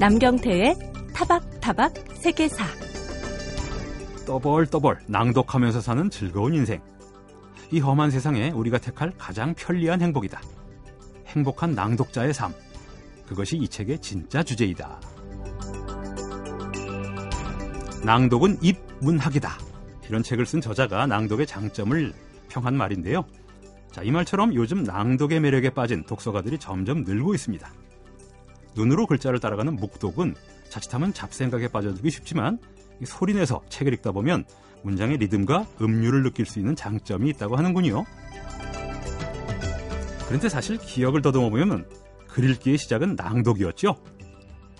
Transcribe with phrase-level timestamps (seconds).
[0.00, 0.78] 남경태의
[1.12, 2.64] 타박타박 세계사
[4.26, 6.80] 떠벌떠벌 낭독하면서 사는 즐거운 인생
[7.70, 10.40] 이 험한 세상에 우리가 택할 가장 편리한 행복이다.
[11.26, 12.54] 행복한 낭독자의 삶
[13.26, 15.02] 그것이 이 책의 진짜 주제이다.
[18.02, 19.50] 낭독은 입문학이다.
[20.08, 22.14] 이런 책을 쓴 저자가 낭독의 장점을
[22.48, 23.26] 평한 말인데요.
[23.92, 27.70] 자, 이 말처럼 요즘 낭독의 매력에 빠진 독서가들이 점점 늘고 있습니다.
[28.74, 30.34] 눈으로 글자를 따라가는 묵독은
[30.68, 32.58] 자칫하면 잡생각에 빠져들기 쉽지만
[33.04, 34.44] 소리내서 책을 읽다 보면
[34.82, 38.04] 문장의 리듬과 음률을 느낄 수 있는 장점이 있다고 하는군요.
[40.26, 41.88] 그런데 사실 기억을 더듬어 보면
[42.28, 43.96] 글 읽기의 시작은 낭독이었죠.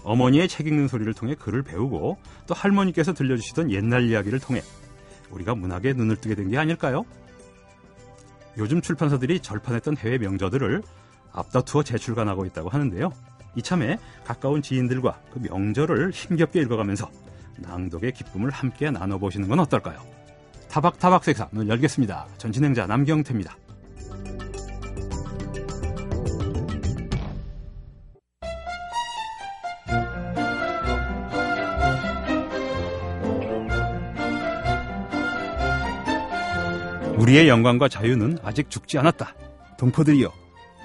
[0.04, 4.62] 어머니의 책 읽는 소리를 통해 글을 배우고 또 할머니께서 들려주시던 옛날 이야기를 통해
[5.30, 7.04] 우리가 문학에 눈을 뜨게 된 게 아닐까요?
[8.58, 10.82] 요즘 출판사들이 절판했던 해외 명저들을
[11.32, 13.12] 앞다투어 재출간하고 있다고 하는데요.
[13.56, 17.10] 이참에 가까운 지인들과 그 명절을 힘겹게 읽어가면서
[17.58, 20.00] 낭독의 기쁨을 함께 나눠보시는 건 어떨까요?
[20.68, 22.26] 타박타박 색사 문을 열겠습니다.
[22.38, 23.56] 전 진행자 남경태입니다.
[37.30, 39.34] 우리의 영광과 자유는 아직 죽지 않았다.
[39.76, 40.32] 동포들이여,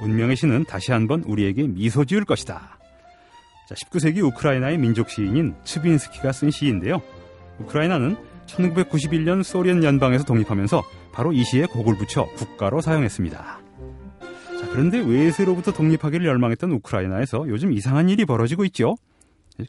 [0.02, 2.78] 운명의 신은 다시 한번 우리에게 미소 지을 것이다.
[3.68, 7.02] 자, 19세기 우크라이나의 민족 시인인 츠빈스키가 쓴 시인데요.
[7.60, 8.16] 우크라이나는
[8.46, 13.38] 1991년 소련 연방에서 독립하면서 바로 이 시에 곡을 붙여 국가로 사용했습니다.
[14.60, 18.96] 자, 그런데 외세로부터 독립하기를 열망했던 우크라이나에서 요즘 이상한 일이 벌어지고 있죠.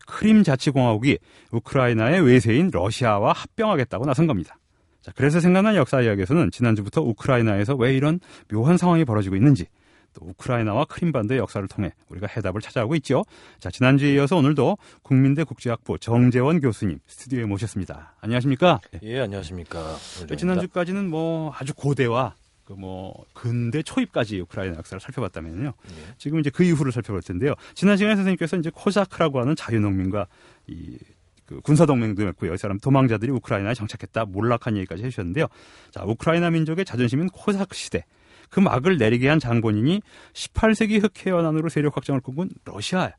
[0.07, 1.19] 크림 자치공화국이
[1.53, 4.59] 우크라이나의 외세인 러시아와 합병하겠다고 나선 겁니다.
[5.01, 8.19] 자, 그래서 생각난 역사 이야기에서는 지난주부터 우크라이나에서 왜 이런
[8.53, 9.67] 묘한 상황이 벌어지고 있는지
[10.17, 13.25] 또 우크라이나와 크림반도의 역사를 통해 우리가 해답을 찾아오고 있죠.
[13.61, 18.15] 자, 지난주에 이어서 오늘도 국민대 국제학부 정재원 교수님 스튜디오에 모셨습니다.
[18.21, 18.81] 안녕하십니까?
[19.03, 19.97] 예, 안녕하십니까.
[20.37, 25.67] 지난주까지는 뭐 아주 고대와 그뭐 근대 초입까지 우크라이나 역사를 살펴봤다면요.
[25.67, 26.15] 예.
[26.19, 27.55] 지금 이제 그 이후를 살펴볼 텐데요.
[27.75, 30.27] 지난 시간에 선생님께서 이제 코사크라고 하는 자유농민과
[30.69, 30.97] 이
[31.47, 32.55] 그 군사동맹도 맺고요.
[32.55, 34.27] 이 사람 도망자들이 우크라이나에 정착했다.
[34.27, 35.47] 몰락한 얘기까지 해주셨는데요.
[35.93, 38.05] 자, 우크라이나 민족의 자존심인 코사크 시대.
[38.51, 40.01] 그 막을 내리게 한 장본인이
[40.33, 43.13] 18세기 흑해 연안으로 세력 확장을 꿈꾼 러시아.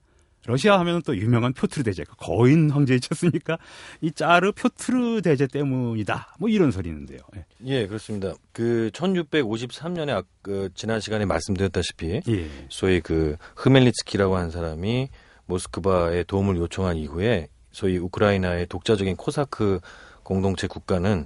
[0.45, 3.57] 러시아 하면 또 유명한 표트르 대제, 그 거인 황제이지 않습니까?
[3.99, 6.35] 이 짜르 표트르 대제 때문이다.
[6.39, 7.19] 뭐 이런 소리 있는데요.
[7.35, 8.33] 예, 예 그렇습니다.
[8.53, 12.49] 그 1653년에 아, 그 지난 시간에 말씀드렸다시피 예.
[12.69, 15.09] 소위 그 흐멜리츠키라고 하는 사람이
[15.47, 19.79] 모스크바에 도움을 요청한 이후에 소위 우크라이나의 독자적인 코사크
[20.23, 21.25] 공동체 국가는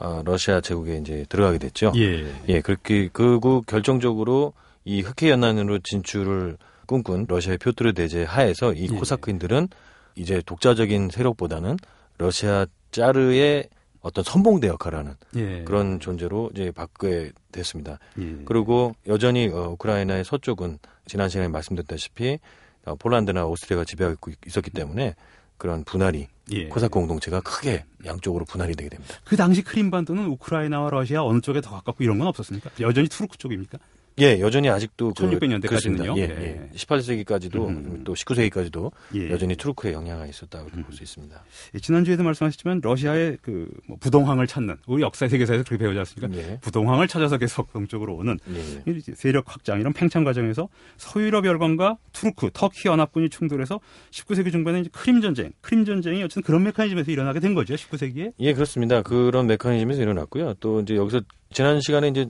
[0.00, 1.92] 어, 러시아 제국에 이제 들어가게 됐죠.
[1.96, 2.32] 예.
[2.48, 6.56] 예, 그렇게 그리고 결정적으로 이 흑해 연안으로 진출을
[6.86, 8.96] 꿈꾼 러시아의 표트르 대제 하에서 이 예.
[8.96, 9.68] 코사크인들은
[10.16, 11.76] 이제 독자적인 세력보다는
[12.18, 13.68] 러시아 짜르의
[14.00, 15.62] 어떤 선봉대 역할을 하는 예.
[15.64, 17.98] 그런 존재로 이제 바뀌게 됐습니다.
[18.18, 18.38] 예.
[18.46, 22.38] 그리고 여전히 어, 우크라이나의 서쪽은 지난 시간에 말씀드렸다시피
[22.86, 25.14] 어, 폴란드나 오스트리아가 지배하고 있었기 때문에
[25.58, 26.68] 그런 분할이 예.
[26.68, 29.14] 코사크 공동체가 크게 양쪽으로 분할이 되게 됩니다.
[29.24, 32.70] 그 당시 크림반도는 우크라이나와 러시아 어느 쪽에 더 가깝고 이런 건 없었습니까?
[32.80, 33.78] 여전히 투르크 쪽입니까?
[34.18, 36.14] 예, 여전히 아직도 1600년대까지는요.
[36.14, 36.70] 그, 예, 예.
[36.74, 38.02] 18세기까지도 음.
[38.04, 39.30] 또 19세기까지도 예.
[39.30, 40.82] 여전히 투르크의 영향이 있었다고 음.
[40.82, 41.44] 볼 수 있습니다.
[41.74, 46.38] 예, 지난주에도 말씀하셨지만 러시아의 그 뭐 부동항을 찾는 우리 역사 세계사에서 그렇게 배우지 않습니까?
[46.38, 46.58] 예.
[46.60, 49.00] 부동항을 찾아서 계속 동쪽으로 오는 예.
[49.14, 55.52] 세력 확장 이런 팽창 과정에서 서유럽 열강과 투르크, 터키 연합군이 충돌해서 19세기 중반에 크림 전쟁,
[55.60, 57.74] 크림 전쟁이 어쨌든 그런 메커니즘에서 일어나게 된 거죠.
[57.74, 58.32] 19세기에.
[58.38, 59.02] 예, 그렇습니다.
[59.02, 60.54] 그런 메커니즘에서 일어났고요.
[60.60, 61.22] 또 이제 여기서
[61.52, 62.28] 지난 시간에 이제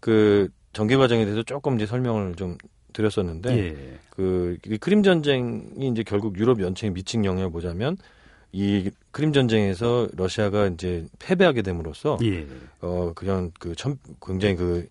[0.00, 2.58] 그 전개 과정에 대해서 조금 이제 설명을 좀
[2.92, 3.98] 드렸었는데 예.
[4.10, 7.96] 그 크림 전쟁이 이제 결국 유럽 열강에 미친 영향을 보자면
[8.52, 12.46] 이 크림 전쟁에서 러시아가 이제 패배하게 됨으로써 예.
[12.82, 14.86] 어 그냥 그 참, 굉장히 그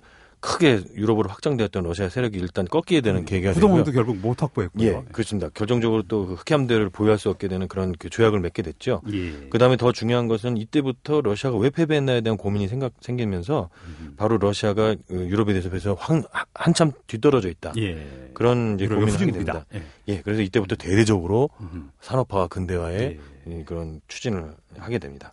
[0.45, 3.61] 크게 유럽으로 확장되었던 러시아 세력이 일단 꺾이게 되는 음, 계기가 되고요.
[3.61, 4.87] 그동안도 결국 못 확보했고요.
[4.87, 5.49] 예, 그렇습니다.
[5.49, 9.01] 결정적으로 또그 흑해함대를 보유할 수 없게 되는 그런 그 조약을 맺게 됐죠.
[9.11, 9.49] 예.
[9.49, 13.69] 그다음에 더 중요한 것은 이때부터 러시아가 왜 패배했나에 대한 고민이 생각 생기면서
[13.99, 14.13] 음.
[14.17, 17.73] 바로 러시아가 그 유럽에 대해서 한, 한참 뒤떨어져 있다.
[17.77, 18.29] 예.
[18.33, 19.65] 그런 이제 고민을 하게 됩니다.
[19.73, 19.83] 예.
[20.09, 20.21] 예.
[20.21, 21.89] 그래서 이때부터 대대적으로 음.
[22.01, 23.17] 산업화와 근대화에
[23.47, 23.63] 예.
[23.63, 25.31] 그런 추진을 하게 됩니다.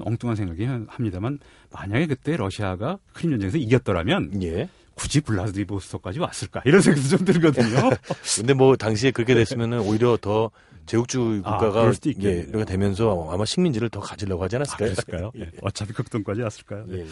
[0.00, 1.38] 엉뚱한 생각이 합니다만
[1.72, 4.68] 만약에 그때 러시아가 크림 전쟁에서 이겼더라면 예.
[4.94, 7.90] 굳이 블라디보스토크까지 왔을까 이런 생각도 좀 들거든요.
[8.36, 10.50] 근데 뭐 당시에 그렇게 됐으면은 오히려 더
[10.86, 15.26] 제국주의 아, 국가가 아, 예, 되면서 아마 식민지를 더 가지려고 하지 않았을까요?
[15.26, 15.50] 아, 예.
[15.60, 16.84] 어차피 극동까지 왔을까요?
[16.86, 17.04] 네.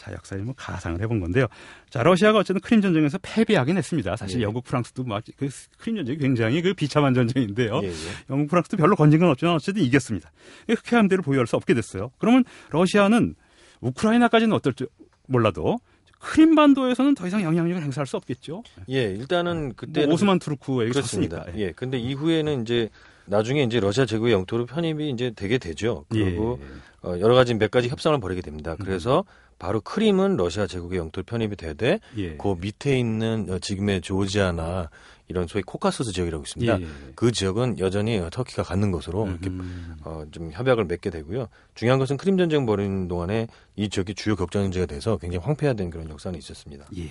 [0.00, 0.10] 예, 예.
[0.10, 1.46] 자, 역사에 뭐 가상을 해본 건데요.
[1.90, 4.16] 자, 러시아가 어쨌든 크림 전쟁에서 패배하긴 했습니다.
[4.16, 4.44] 사실 예.
[4.44, 5.48] 영국, 프랑스도 막그
[5.78, 7.80] 크림 전쟁이 굉장히 그 비참한 전쟁인데요.
[7.82, 7.92] 예, 예.
[8.30, 10.30] 영국, 프랑스도 별로 건진 건 없지만 어쨌든 이겼습니다.
[10.68, 12.10] 흑해함 대를 보유할 수 없게 됐어요.
[12.18, 13.34] 그러면 러시아는
[13.80, 14.86] 우크라이나까지는 어떨지
[15.26, 15.78] 몰라도
[16.20, 18.62] 크림반도에서는 더 이상 영향력을 행사할 수 없겠죠.
[18.90, 21.46] 예, 일단은 그때 뭐 오스만 투르크 얘기 그렇습니다.
[21.56, 22.90] 예, 근데 이후에는 이제
[23.24, 26.04] 나중에 이제 러시아 제국의 영토로 편입이 이제 되게 되죠.
[26.10, 27.08] 그리고 예.
[27.08, 28.76] 어, 여러 가지 몇 가지 협상을 벌이게 됩니다.
[28.78, 29.49] 그래서 음.
[29.60, 32.36] 바로 크림은 러시아 제국의 영토로 편입이 되되 예.
[32.38, 34.88] 그 밑에 있는 어, 지금의 조지아나
[35.28, 36.80] 이런 소위 코카서스 지역이라고 있습니다.
[36.80, 36.86] 예.
[37.14, 39.38] 그 지역은 여전히 터키가 갖는 것으로 음.
[39.40, 39.50] 이렇게
[40.02, 41.48] 어, 좀 협약을 맺게 되고요.
[41.74, 46.38] 중요한 것은 크림 전쟁 벌이는 동안에 이 지역이 주요 격전지가 돼서 굉장히 황폐화된 그런 역사는
[46.38, 46.86] 있었습니다.
[46.96, 47.10] 예.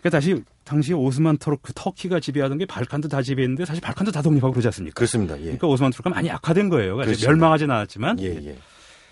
[0.00, 4.52] 그러니까 다시 당시 오스만 투르크 터키가 지배하던 게 발칸도 다 지배했는데 사실 발칸도 다 독립하고
[4.52, 4.94] 그러지 않습니까?
[4.94, 5.38] 그렇습니다.
[5.38, 5.44] 예.
[5.44, 6.96] 그러니까 오스만 투르크가 많이 약화된 거예요.
[6.96, 8.58] 그러니까 멸망하진 않았지만 예, 예.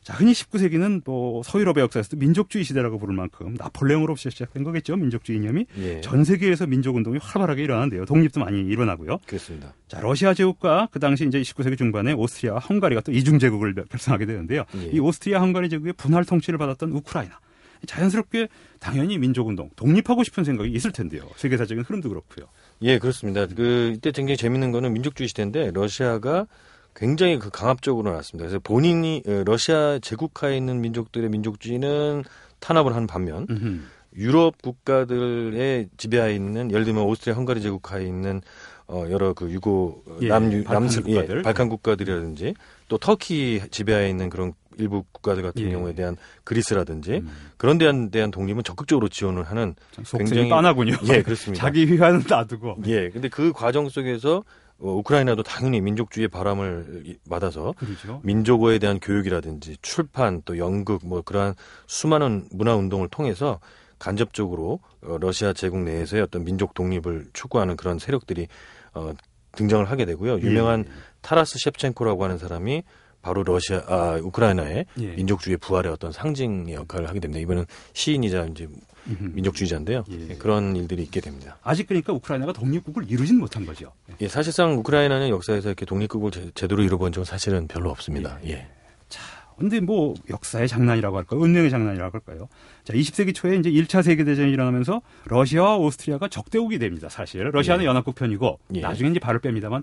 [0.02, 4.96] 자, 흔히 19세기는 뭐 서유럽의 역사에서도 민족주의 시대라고 부를 만큼 나폴레옹으로부터 시작된 거겠죠.
[4.96, 6.00] 민족주의 이념이 예.
[6.00, 8.04] 전 세계에서 민족 운동이 활발하게 일어나는데요.
[8.04, 9.18] 독립도 많이 일어나고요.
[9.26, 9.74] 그렇습니다.
[9.86, 14.64] 자, 러시아 제국과 그 당시 이제 19세기 중반에 오스트리아와 헝가리가 또 이중 제국을 결성하게 되는데요.
[14.76, 14.90] 예.
[14.92, 17.38] 이 오스트리아 헝가리 제국의 분할 통치를 받았던 우크라이나.
[17.86, 18.48] 자연스럽게
[18.78, 21.28] 당연히 민족운동, 독립하고 싶은 생각이 있을 텐데요.
[21.36, 22.46] 세계사적인 흐름도 그렇고요.
[22.82, 23.46] 예, 그렇습니다.
[23.46, 26.46] 그 이때 굉장히 재밌는 거는 민족주의 시대인데 러시아가
[26.94, 28.48] 굉장히 그 강압적으로 나왔습니다.
[28.48, 32.24] 그래서 본인이 어, 러시아 제국하에 있는 민족들의 민족주의는
[32.60, 33.80] 탄압을 한 반면 음흠.
[34.16, 38.42] 유럽 국가들의 지배하에 있는 예를 들면 오스트리아 헝가리 제국하에 있는
[38.86, 42.54] 어 여러 그 유고 예, 남유 남슬 예, 발칸 국가들이라든지
[42.88, 45.70] 또 터키 지배하에 있는 그런 일부 국가들 같은 예.
[45.70, 47.30] 경우에 대한 그리스라든지 음.
[47.56, 49.74] 그런 데한 대한 독립은 적극적으로 지원을 하는
[50.10, 50.96] 굉장히 빤하군요.
[51.08, 51.62] 예, 그렇습니다.
[51.64, 52.78] 자기 휘하는 놔두고.
[52.86, 54.42] 예, 근데 그 과정 속에서 어,
[54.82, 58.20] 우크라이나도 당연히 민족주의의 바람을 받아서 그렇죠.
[58.24, 61.54] 민족어에 대한 교육이라든지 출판 또 연극 뭐 그러한
[61.86, 63.60] 수많은 문화 운동을 통해서
[63.98, 68.48] 간접적으로 어, 러시아 제국 내에서의 어떤 민족 독립을 추구하는 그런 세력들이
[68.94, 69.12] 어,
[69.52, 70.40] 등장을 하게 되고요.
[70.40, 70.92] 유명한 예.
[71.20, 72.82] 타라스 셰프첸코라고 하는 사람이
[73.20, 75.06] 바로 러시아, 아, 우크라이나의 예.
[75.14, 77.40] 민족주의 부활의 어떤 상징의 역할을 하게 됩니다.
[77.40, 78.66] 이번은 시인이자 이제
[79.06, 80.04] 민족주의자인데요.
[80.10, 80.34] 예.
[80.36, 81.58] 그런 일들이 있게 됩니다.
[81.62, 83.92] 아직 그러니까 우크라이나가 독립국을 이루진 못한 거죠.
[84.20, 88.38] 예, 사실상 우크라이나는 역사에서 이렇게 독립국을 제, 대로 이뤄본 적은 사실은 별로 없습니다.
[88.44, 88.50] 예.
[88.50, 88.66] 예.
[89.08, 89.20] 자,
[89.58, 91.40] 근데 뭐 역사의 장난이라고 할까요?
[91.40, 92.48] 운명의 장난이라고 할까요?
[92.84, 97.48] 자, 20세기 초에 이제 1차 세계 대전이 일어나면서 러시아와 오스트리아가 적대국이 됩니다, 사실.
[97.52, 97.88] 러시아는 예.
[97.88, 98.80] 연합국 편이고 예.
[98.80, 99.82] 나중에 이제 발을 뺍니다만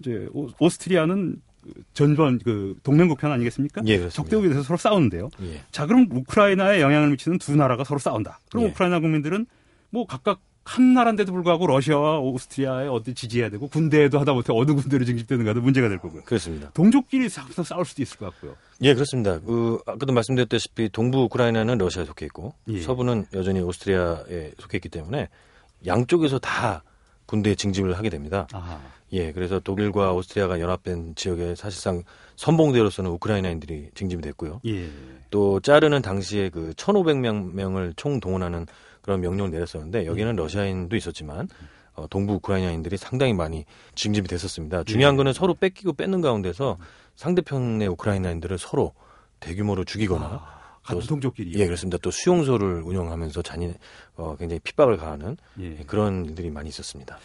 [0.00, 1.40] 이제 오, 스트리아는
[1.92, 3.82] 전번 그 동맹국 편 아니겠습니까?
[3.86, 5.30] 예, 적대국에 대해서 서로 싸우는데요.
[5.42, 5.60] 예.
[5.70, 8.40] 자, 그럼 우크라이나에 영향을 미치는 두 나라가 서로 싸운다.
[8.50, 8.68] 그럼 예.
[8.68, 9.46] 우크라이나 국민들은
[9.90, 15.02] 뭐 각각 한 나라인데도 불구하고 러시아와 오스트리아에 어디 지지해야 되고 군대에도 하다 못해 어느 군대로
[15.02, 16.24] 징집되는가도 문제가 될 거고요.
[16.24, 16.70] 그렇습니다.
[16.74, 18.54] 동족끼리 싸울 수도 있을 것 같고요.
[18.82, 19.40] 예, 그렇습니다.
[19.40, 22.80] 그 아까도 말씀드렸다시피 동부 우크라이나는 러시아에 속해 있고 예.
[22.82, 25.30] 서부는 여전히 오스트리아에 속해 있기 때문에
[25.86, 26.82] 양쪽에서 다
[27.28, 28.48] 군대에 징집을 하게 됩니다.
[28.52, 28.80] 아하.
[29.12, 32.02] 예, 그래서 독일과 오스트리아가 연합된 지역에 사실상
[32.36, 34.60] 선봉대로서는 우크라이나인들이 징집이 됐고요.
[34.66, 34.88] 예.
[35.30, 38.66] 또 짜르는 당시에 그 1,500명을 총 동원하는
[39.02, 40.36] 그런 명령을 내렸었는데 여기는 예.
[40.36, 41.48] 러시아인도 있었지만
[41.94, 44.84] 어, 동부 우크라이나인들이 상당히 많이 징집이 됐었습니다.
[44.84, 45.16] 중요한 예.
[45.18, 46.78] 거는 서로 뺏기고 뺏는 가운데서
[47.16, 48.94] 상대편의 우크라이나인들을 서로
[49.40, 50.57] 대규모로 죽이거나 아.
[50.96, 51.98] 같은 동족끼리 예 그렇습니다.
[51.98, 53.74] 또 수용소를 운영하면서 잔인
[54.16, 55.76] 어, 굉장히 핍박을 가하는 예.
[55.86, 57.18] 그런 일들이 많이 있었습니다.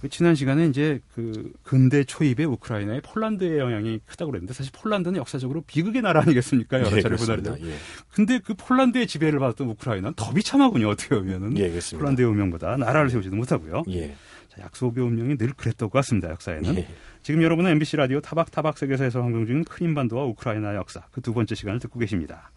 [0.00, 5.62] 그 지난 시간에 이제 그 근대 초입의 우크라이나의 폴란드의 영향이 크다고 그랬는데 사실 폴란드는 역사적으로
[5.66, 6.78] 비극의 나라 아니겠습니까?
[6.80, 7.56] 여러 예, 차례 보다도.
[7.66, 7.74] 예.
[8.14, 10.88] 근데 그 폴란드의 지배를 받았던 우크라이나는 더 비참하군요.
[10.88, 11.58] 어떻게 보면은.
[11.58, 11.78] 예.
[11.98, 13.82] 폴란드의 운명보다 나라를 세우지도 못하고요.
[13.90, 14.14] 예.
[14.48, 16.30] 자, 약소국의 운명이 늘 그랬던 것 같습니다.
[16.30, 16.76] 역사에는.
[16.76, 16.88] 예.
[17.22, 21.78] 지금 여러분은 MBC 라디오 타박타박 세계사에서 방송 중인 크림반도와 우크라이나 역사 그 두 번째 시간을
[21.80, 22.50] 듣고 계십니다.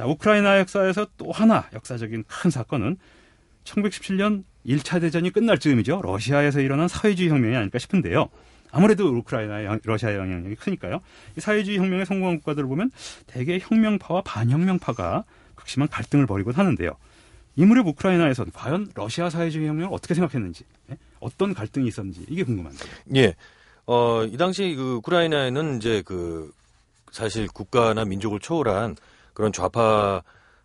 [0.00, 2.96] 자, 우크라이나 역사에서 또 하나 역사적인 큰 사건은
[3.64, 6.00] 1917년 1차 대전이 끝날 즈음이죠.
[6.02, 8.30] 러시아에서 일어난 사회주의 혁명이 아닐까 싶은데요.
[8.70, 11.02] 아무래도 우크라이나의 러시아의 영향력이 크니까요.
[11.36, 12.90] 이 사회주의 혁명에 성공한 국가들을 보면
[13.26, 16.96] 대개 혁명파와 반혁명파가 극심한 갈등을 벌이곤 하는데요.
[17.56, 20.96] 이 무렵 우크라이나에서는 과연 러시아 사회주의 혁명을 어떻게 생각했는지, 예?
[21.18, 22.90] 어떤 갈등이 있었는지 이게 궁금한데요.
[23.16, 23.34] 예.
[23.84, 26.50] 어, 이 당시 그 우크라이나에는 이제 그
[27.10, 28.96] 사실 국가나 민족을 초월한
[29.32, 30.22] 그런 좌파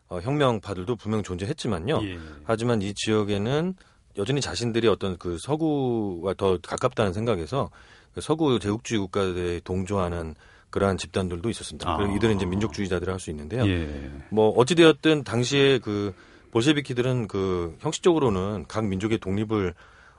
[0.08, 2.00] 어, 혁명파들도 분명 존재했지만요.
[2.04, 2.20] 예.
[2.44, 3.74] 하지만 이 지역에는
[4.18, 7.70] 여전히 자신들이 어떤 그 서구와 더 가깝다는 생각에서
[8.14, 10.36] 그 서구 제국주의 국가들에 동조하는
[10.70, 11.90] 그러한 집단들도 있었습니다.
[11.90, 12.16] 아.
[12.16, 13.66] 이들은 이제 민족주의자들을 할 수 있는데요.
[13.68, 14.12] 예.
[14.30, 16.14] 뭐 어찌되었든 당시에 그
[16.52, 19.74] 볼셰비키들은 그 형식적으로는 각 민족의 독립을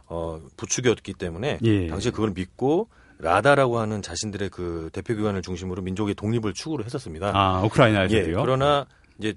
[0.06, 1.86] 어, 부추겼기 때문에 예.
[1.88, 2.88] 당시에 그걸 믿고
[3.18, 7.32] 라다라고 하는 자신들의 그 대표기관을 중심으로 민족의 독립을 추구를 했었습니다.
[7.34, 8.20] 아, 우크라이나에서요?
[8.20, 8.86] 예, 그러나
[9.18, 9.34] 이제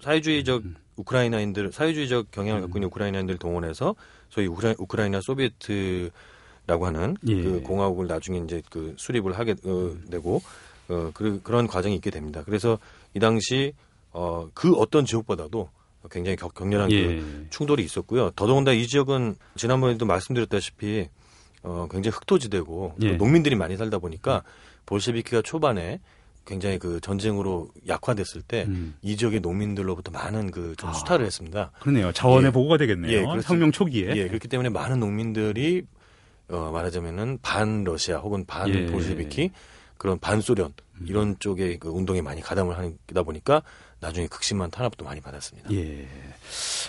[0.00, 0.76] 사회주의적 음.
[0.96, 2.88] 우크라이나인들 사회주의적 경향을 갖고 있는 음.
[2.88, 3.94] 우크라이나인들 동원해서
[4.28, 7.42] 소위 우크라, 우크라이나 소비에트라고 하는 예.
[7.42, 10.42] 그 공화국을 나중에 이제 그 수립을 하게 어, 되고
[10.88, 12.42] 어, 그, 그런 과정이 있게 됩니다.
[12.44, 12.78] 그래서
[13.14, 13.72] 이 당시
[14.12, 15.70] 어, 그 어떤 지역보다도
[16.10, 17.06] 굉장히 격, 격렬한 예.
[17.06, 18.30] 그 충돌이 있었고요.
[18.30, 21.08] 더더군다나 이 지역은 지난번에도 말씀드렸다시피
[21.62, 23.12] 어, 굉장히 흑토지대고 예.
[23.12, 24.42] 농민들이 많이 살다 보니까
[24.86, 26.00] 볼셰비키가 초반에
[26.46, 28.94] 굉장히 그 전쟁으로 약화됐을 때이 음.
[29.04, 31.70] 지역의 농민들로부터 많은 그좀 아, 수탈을 했습니다.
[31.80, 32.12] 그러네요.
[32.12, 32.52] 자원의 예.
[32.52, 33.12] 보고가 되겠네요.
[33.12, 34.16] 예, 그렇 혁명 초기에.
[34.16, 35.84] 예, 그렇기 때문에 많은 농민들이
[36.48, 38.86] 어, 말하자면은 반 러시아 혹은 반 예.
[38.86, 39.50] 볼셰비키
[39.96, 41.06] 그런 반소련 음.
[41.06, 43.62] 이런 쪽에 그 운동에 많이 가담을 하다 보니까
[44.00, 45.70] 나중에 극심한 탄압도 많이 받았습니다.
[45.72, 46.08] 예.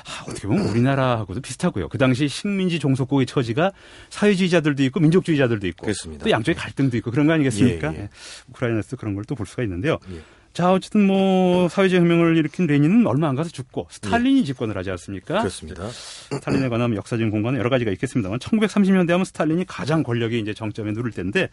[0.05, 1.89] 아, 어떻게 보면 우리나라하고도 비슷하고요.
[1.89, 3.71] 그 당시 식민지 종속국의 처지가
[4.09, 6.23] 사회주의자들도 있고 민족주의자들도 있고 그렇습니다.
[6.25, 7.93] 또 양쪽에 갈등도 있고 그런 거 아니겠습니까?
[7.93, 8.09] 예, 예.
[8.49, 9.97] 우크라이나에서 그런 걸 또 볼 수가 있는데요.
[10.13, 10.19] 예.
[10.53, 14.43] 자, 어쨌든 뭐 사회주의 혁명을 일으킨 레닌은 얼마 안 가서 죽고 스탈린이 예.
[14.43, 15.37] 집권을 하지 않습니까?
[15.39, 15.87] 그렇습니다.
[15.89, 21.11] 스탈린에 관한 역사적인 공간은 여러 가지가 있겠습니다만 1930년대 하면 스탈린이 가장 권력이 이제 정점에 누를
[21.11, 21.49] 때인데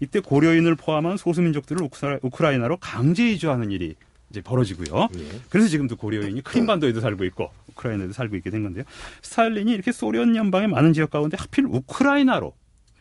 [0.00, 1.88] 이때 고려인을 포함한 소수민족들을
[2.22, 3.94] 우크라이나로 강제 이주하는 일이
[4.32, 5.08] 이제 벌어지고요.
[5.18, 5.40] 예.
[5.50, 8.84] 그래서 지금도 고려인이 크림반도에도 살고 있고 우크라이나에도 살고 있게 된 건데요.
[9.20, 12.54] 스탈린이 이렇게 소련 연방의 많은 지역 가운데 하필 우크라이나로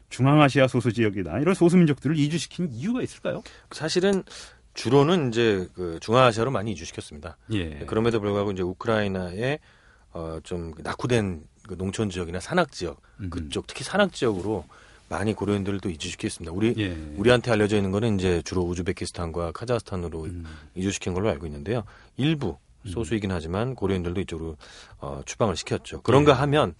[0.09, 3.41] 중앙아시아 소수 지역이나 이런 소수 민족들을 이주시킨 이유가 있을까요?
[3.71, 4.23] 사실은
[4.73, 7.37] 주로는 이제 그 중앙아시아로 많이 이주시켰습니다.
[7.53, 7.79] 예.
[7.87, 9.59] 그럼에도 불구하고 이제 우크라이나에
[10.11, 14.65] 어좀 낙후된 그 농촌 지역이나 산악 지역 그쪽 특히 산악 지역으로
[15.11, 16.53] 많이 고려인들도 이주시켰습니다.
[16.53, 16.95] 우리 예.
[17.17, 20.45] 우리한테 알려져 있는 거는 이제 주로 우즈베키스탄과 카자흐스탄으로 음.
[20.73, 21.83] 이주시킨 걸로 알고 있는데요.
[22.15, 22.89] 일부 음.
[22.89, 24.55] 소수이긴 하지만 고려인들도 이쪽으로
[24.99, 26.01] 어, 추방을 시켰죠.
[26.03, 26.35] 그런가 예.
[26.35, 26.75] 하면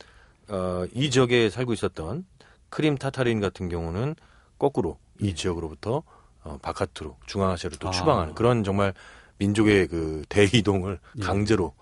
[0.48, 2.26] 어, 이 지역에 살고 있었던
[2.70, 4.16] 크림 타타린 같은 경우는
[4.58, 5.34] 거꾸로 이 예.
[5.34, 6.04] 지역으로부터
[6.44, 7.92] 어, 바깥으로 중앙아시아로 또 아.
[7.92, 8.94] 추방하는 그런 정말
[9.40, 11.22] 민족의 그 대이동을 예.
[11.22, 11.74] 강제로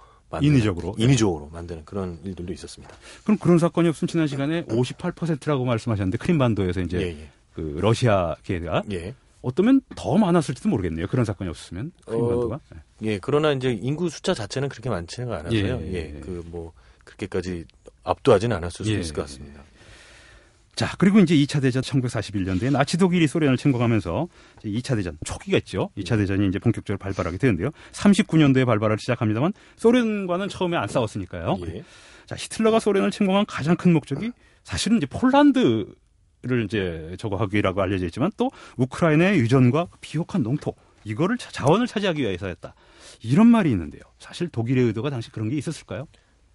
[0.41, 2.93] 인위적으로 인위적으로 만드는 그런 일들도 있었습니다.
[3.24, 7.29] 그럼 그런 사건이 없으면 지난 시간에 58%라고 말씀하셨는데 크림반도에서 이제 예, 예.
[7.53, 9.15] 그 러시아 계가 예.
[9.41, 11.07] 어쩌면 더 많았을지도 모르겠네요.
[11.07, 12.55] 그런 사건이 없으면 크림반도가.
[12.55, 12.59] 어,
[13.03, 15.81] 예, 그러나 이제 인구 숫자 자체는 그렇게 많지는 않아서요.
[15.83, 16.19] 예, 예.
[16.19, 16.74] 그뭐
[17.05, 17.65] 그렇게까지
[18.03, 19.00] 압도하지는 않았을 수 예.
[19.00, 19.63] 있을 것 같습니다.
[20.79, 24.29] 자, 그리고 이제 2차 대전 1941년도에 나치 독일이 소련을 침공하면서
[24.63, 25.89] 2차 대전 초기겠죠.
[25.98, 27.71] 2차 대전이 이제 본격적으로 발발하게 되는데요.
[27.91, 31.57] 39년도에 발발을 시작합니다만 소련과는 처음에 안 싸웠으니까요.
[31.67, 31.83] 예.
[32.25, 34.31] 자, 히틀러가 소련을 침공한 가장 큰 목적이
[34.63, 35.86] 사실은 이제 폴란드
[36.43, 42.74] 를 이제 저거 하기라고 알려져 있지만 또 우크라이나의 유전과 비옥한 농토 이거를 자원을 차지하기 위해서였다.
[43.21, 44.01] 이런 말이 있는데요.
[44.17, 46.07] 사실 독일의 의도가 당시 그런 게 있었을까요?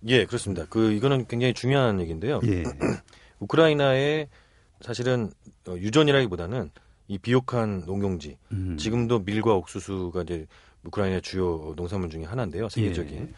[0.06, 0.64] 예, 그렇습니다.
[0.70, 2.40] 그 이거는 굉장히 중요한 얘기인데요.
[2.46, 2.62] 예.
[3.40, 4.28] 우크라이나의
[4.80, 5.30] 사실은
[5.66, 6.70] 어, 유전이라기보다는
[7.08, 8.76] 이 비옥한 농경지 음.
[8.78, 10.46] 지금도 밀과 옥수수가 이제
[10.84, 13.34] 우크라이나 주요 농산물 중에 하나인데요 세계적인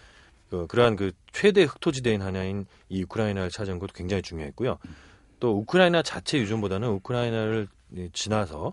[0.53, 0.57] 예.
[0.57, 4.79] 어, 그러한 그 최대 흑토지대인 하나인 이 우크라이나를 찾은 것도 굉장히 중요했고요
[5.41, 7.69] 또 우크라이나 자체 유전보다는 우크라이나를
[8.13, 8.73] 지나서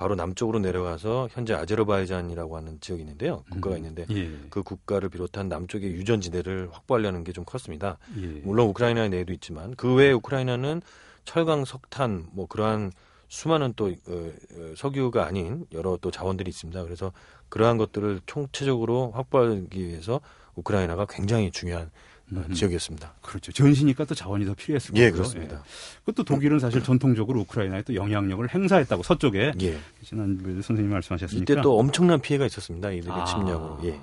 [0.00, 3.44] 바로 남쪽으로 내려가서 현재 아제르바이잔이라고 하는 지역이 있는데요.
[3.50, 3.80] 국가가 음.
[3.80, 4.30] 있는데 예.
[4.48, 7.98] 그 국가를 비롯한 남쪽의 유전 지대를 확보하려는 게 좀 컸습니다.
[8.18, 8.26] 예.
[8.42, 10.80] 물론 우크라이나 내에도 있지만 그 외에 우크라이나는
[11.26, 12.92] 철강, 석탄 뭐 그러한
[13.28, 16.82] 수많은 또 어, 어, 석유가 아닌 여러 또 자원들이 있습니다.
[16.82, 17.12] 그래서
[17.50, 20.22] 그러한 것들을 총체적으로 확보하기 위해서
[20.54, 21.90] 우크라이나가 굉장히 중요한
[22.32, 22.52] 음.
[22.52, 23.14] 지역이었습니다.
[23.22, 23.52] 그렇죠.
[23.52, 25.04] 전시니까 또 자원이 더 필요했을 거고요.
[25.04, 25.56] 예, 그렇습니다.
[25.56, 25.60] 예.
[26.04, 29.78] 그것도 독일은 사실 전통적으로 우크라이나에 또 영향력을 행사했다고 서쪽에 예.
[30.04, 32.90] 지난 선생님 말씀하셨으니까 이때 또 엄청난 피해가 있었습니다.
[32.90, 33.24] 이들의 아.
[33.24, 33.80] 침략으로.
[33.84, 34.00] 예.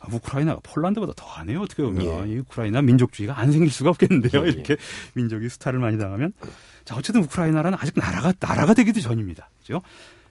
[0.00, 1.60] 아, 우크라이나가 폴란드보다 더안 해요.
[1.62, 2.32] 어떻게 보면 예.
[2.32, 4.42] 이 우크라이나 민족주의가 안 생길 수가 없겠는데요.
[4.42, 4.50] 예, 예.
[4.50, 4.76] 이렇게
[5.14, 6.32] 민족이 수탈을 많이 당하면
[6.84, 9.50] 자 어쨌든 우크라이나는 아직 나라가 나라가 되기도 전입니다.
[9.60, 9.82] 그죠?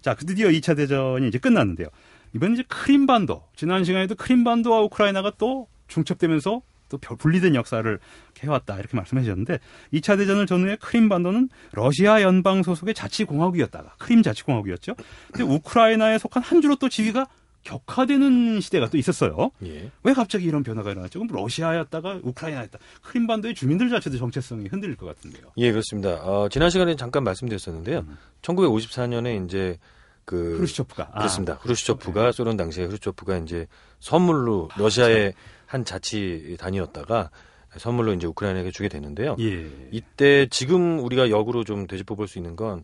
[0.01, 1.87] 자그 드디어 2차 대전이 이제 끝났는데요.
[2.35, 6.61] 이번 이제 크림반도 지난 시간에도 크림반도와 우크라이나가 또 중첩되면서
[6.97, 7.99] 또 분리된 역사를
[8.41, 9.59] 해왔다 이렇게 말씀해 주셨는데
[9.93, 14.95] 2차 대전을 전후에 크림반도는 러시아 연방 소속의 자치공화국이었다가 크림 자치공화국이었죠.
[15.31, 17.27] 근데 우크라이나에 속한 한 주로 또 지위가
[17.63, 19.51] 격화되는 시대가 또 있었어요.
[19.65, 19.89] 예.
[20.03, 21.19] 왜 갑자기 이런 변화가 일어났죠?
[21.19, 22.77] 그럼 러시아였다가 우크라이나였다.
[23.01, 25.51] 크림반도의 주민들 자체도 정체성이 흔들릴 것 같은데요.
[25.57, 26.15] 예, 그렇습니다.
[26.23, 27.99] 어, 지난 시간에 잠깐 말씀드렸었는데요.
[27.99, 28.17] 음.
[28.41, 29.77] 1954년에 이제
[30.25, 31.53] 그 후르시초프가 그렇습니다.
[31.53, 32.31] 아, 후르시초프가 네.
[32.31, 33.67] 소련 당시에 후르시초프가 이제
[33.99, 35.31] 선물로 러시아에 아,
[35.73, 37.31] 한 자치단이었다가
[37.77, 39.35] 선물로 이제 우크라이나에게 주게 되는데요.
[39.39, 39.67] 예.
[39.91, 42.83] 이때 지금 우리가 역으로 좀 되짚어 볼 수 있는 건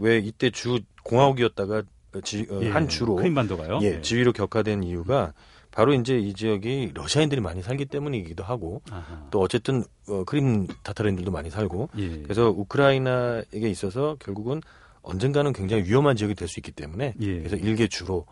[0.00, 1.82] 왜 이때 주 공화국이었다가
[2.22, 2.70] 지, 어, 예.
[2.70, 3.80] 한 주로 크림반도가요?
[3.82, 5.32] 예, 지위로 격화된 이유가
[5.72, 9.26] 바로 이제 이 지역이 러시아인들이 많이 살기 때문이기도 하고 아하.
[9.32, 12.22] 또 어쨌든 어, 크림 타타르인들도 많이 살고 예.
[12.22, 14.60] 그래서 우크라이나에게 있어서 결국은
[15.02, 17.38] 언젠가는 굉장히 위험한 지역이 될 수 있기 때문에 예.
[17.38, 18.24] 그래서 일개 주로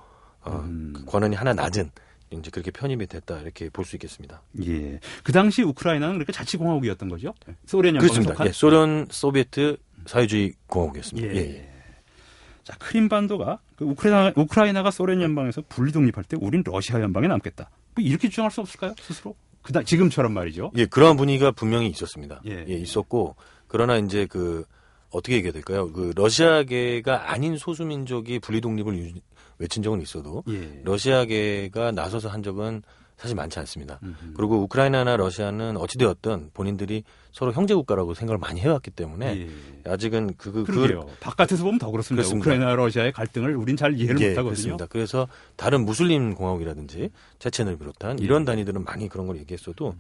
[0.43, 0.95] 어, 음.
[1.07, 1.91] 권한이 하나 낮은
[2.30, 4.42] 이제 그렇게 편입이 됐다 이렇게 볼 수 있겠습니다.
[4.64, 4.99] 예.
[5.23, 7.35] 그 당시 우크라이나는 그렇게 자치공화국이었던 거죠?
[7.66, 8.47] 소련 연방 그렇습니다.
[8.47, 11.28] 예, 소련 소비에트 사회주의 공화국이었습니다.
[11.28, 11.37] 예.
[11.37, 11.68] 예.
[12.64, 17.71] 자, 크림반도가 그 우크라이나, 우크라이나가 소련 연방에서 분리 독립할 때 우린 러시아 연방에 남겠다.
[17.95, 18.95] 뭐 이렇게 주장할 수 없을까요?
[19.00, 19.37] 스스로?
[19.62, 20.73] 그다 지금처럼 말이죠.
[20.76, 22.40] 예, 그러한 분위기가 분명히 있었습니다.
[22.47, 22.64] 예.
[22.68, 23.37] 예, 있었고
[23.68, 24.64] 그러나 이제 그
[25.11, 25.92] 어떻게 얘기해야 될까요?
[25.92, 29.12] 그 러시아계가 아닌 소수민족이 분리 독립을
[29.59, 30.81] 외친 적은 있어도 예.
[30.85, 32.83] 러시아계가 나서서 한 적은
[33.17, 33.99] 사실 많지 않습니다.
[34.03, 34.35] 음흠.
[34.35, 39.49] 그리고 우크라이나나 러시아는 어찌되었든 본인들이 서로 형제 국가라고 생각을 많이 해왔기 때문에
[39.85, 39.91] 예.
[39.91, 42.23] 아직은 그, 그, 그 바깥에서 보면 더 그렇습니다.
[42.23, 42.51] 그렇습니다.
[42.51, 44.51] 우크라이나 러시아의 갈등을 우린 잘 이해를 예, 못하거든요.
[44.51, 44.87] 그렇습니다.
[44.87, 48.25] 그래서 다른 무슬림 공화국이라든지 체첸을 비롯한 예.
[48.25, 49.99] 이런 단위들은 많이 그런 걸 얘기했어도 음.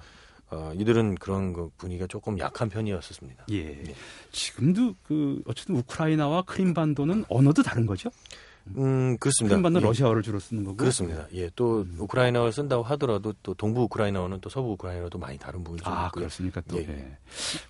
[0.50, 3.46] 어, 이들은 그런 그 분위기가 조금 약한 편이었었습니다.
[3.50, 3.56] 예.
[3.56, 3.94] 예.
[4.30, 8.10] 지금도 그 어쨌든 우크라이나와 크림반도는 언어도 다른 거죠?
[8.76, 9.54] 음, 그렇습니다.
[9.54, 9.84] 크림반도 예.
[9.84, 10.76] 러시아어를 주로 쓰는 거고.
[10.76, 11.26] 그렇습니다.
[11.34, 11.50] 예.
[11.54, 11.96] 또 음.
[12.00, 16.22] 우크라이나어를 쓴다고 하더라도 또 동부 우크라이나어는 또 서부 우크라이나어도 많이 다른 부분이 좀 아, 있고요.
[16.22, 16.60] 그렇습니까?
[16.68, 16.78] 또.
[16.78, 16.82] 예.
[16.88, 17.18] 예.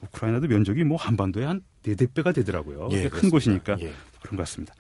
[0.03, 2.89] 우크라이나도 면적이 뭐 한반도에 한 네댓 배가 되더라고요.
[2.93, 3.93] 예, 큰 곳이니까 예.
[4.21, 4.75] 그런 것 같습니다.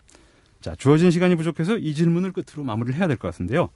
[0.66, 3.68] 자, 주어진 시간이 부족해서 이 질문을 끝으로 마무리를 해야 될 것 같은데요.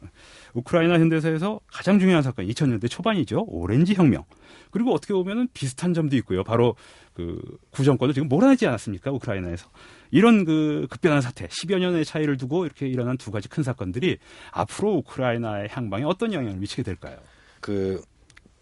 [0.55, 3.45] 우크라이나 현대사에서 가장 중요한 사건, 2000년대 초반이죠.
[3.47, 4.25] 오렌지 혁명.
[4.73, 6.43] 그리고 어떻게 보면은 비슷한 점도 있고요.
[6.43, 6.75] 바로
[7.15, 9.13] 그 구정권을 지금 몰아내지 않았습니까?
[9.13, 9.69] 우크라이나에서.
[10.11, 14.19] 이런 그 급변한 사태, 10여 년의 차이를 두고 이렇게 일어난 두 가지 큰 사건들이
[14.51, 17.19] 앞으로 우크라이나의 향방에 어떤 영향을 미치게 될까요?
[17.61, 18.03] 그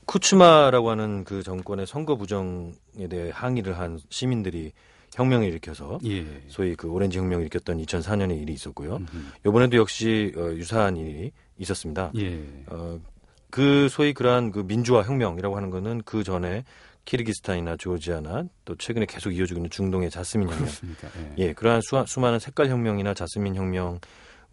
[0.04, 4.72] 쿠츠마라고 하는 그 정권의 선거 부정에 대해 항의를 한 시민들이
[5.18, 6.24] 혁명을 일으켜서 예.
[6.48, 9.00] 소위 그 오렌지 혁명을 일으켰던 2004년에 일이 있었고요.
[9.46, 12.12] 이번에도 역시 어, 유사한 일이 있었습니다.
[12.16, 12.40] 예.
[12.66, 12.98] 어,
[13.50, 16.64] 그 소위 그러한 그 민주화 혁명이라고 하는 거는 그 전에
[17.04, 20.68] 키르기스탄이나 조지아나 또 최근에 계속 이어지고 있는 중동의 자스민 혁명.
[21.38, 21.46] 예.
[21.46, 23.98] 예, 그러한 수, 수많은 색깔 혁명이나 자스민 혁명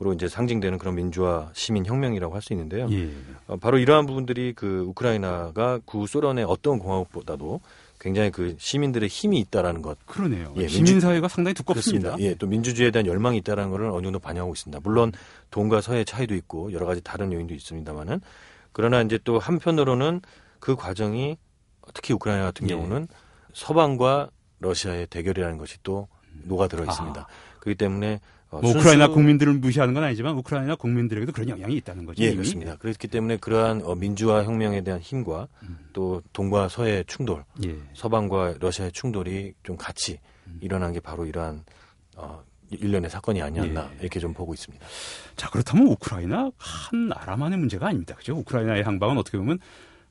[0.01, 2.88] 으로 이제 상징되는 그런 민주화 시민 혁명이라고 할 수 있는데요.
[2.91, 3.10] 예.
[3.48, 7.62] 어, 바로 이러한 부분들이 그 우크라이나가 구 소련의 어떤 공화국보다도
[8.05, 9.97] 굉장히 그 시민들의 힘이 있다라는 것.
[10.05, 10.53] 그러네요.
[10.57, 12.09] 예, 시민 사회가 상당히 두껍습니다.
[12.09, 12.29] 그렇습니다.
[12.29, 14.79] 예, 또 민주주의에 대한 열망이 있다라는 것을 어느 정도 반영하고 있습니다.
[14.83, 15.11] 물론
[15.50, 18.22] 동과 서의 차이도 있고 여러 가지 다른 요인도 있습니다만은
[18.74, 20.22] 그러나 이제 또 한편으로는
[20.59, 21.39] 그 과정이
[21.96, 22.75] 특히 우크라이나 같은 예.
[22.75, 23.07] 경우는
[23.53, 26.07] 서방과 러시아의 대결이라는 것이 또
[26.44, 27.22] 녹아들어 있습니다.
[27.22, 27.27] 아.
[27.59, 28.20] 그렇기 때문에
[28.57, 32.24] 어, 뭐 우크라이나 국민들을 무시하는 건 아니지만 우크라이나 국민들에게도 그런 영향이 있다는 거죠.
[32.24, 32.37] 예, 이미?
[32.37, 32.75] 그렇습니다.
[32.77, 35.77] 그렇기 때문에 그러한 어, 민주화 혁명에 대한 힘과 음.
[35.94, 37.75] 또 동과 서의 충돌, 예.
[37.94, 40.57] 서방과 러시아의 충돌이 좀 같이 음.
[40.61, 41.63] 일어난 게 바로 이러한
[42.18, 44.00] 어, 일련의 사건이 아니었나 예.
[44.01, 44.85] 이렇게 좀 보고 있습니다.
[45.35, 48.15] 자 그렇다면 우크라이나 한 나라만의 문제가 아닙니다.
[48.15, 48.35] 그죠?
[48.37, 49.59] 우크라이나의 항방은 어떻게 보면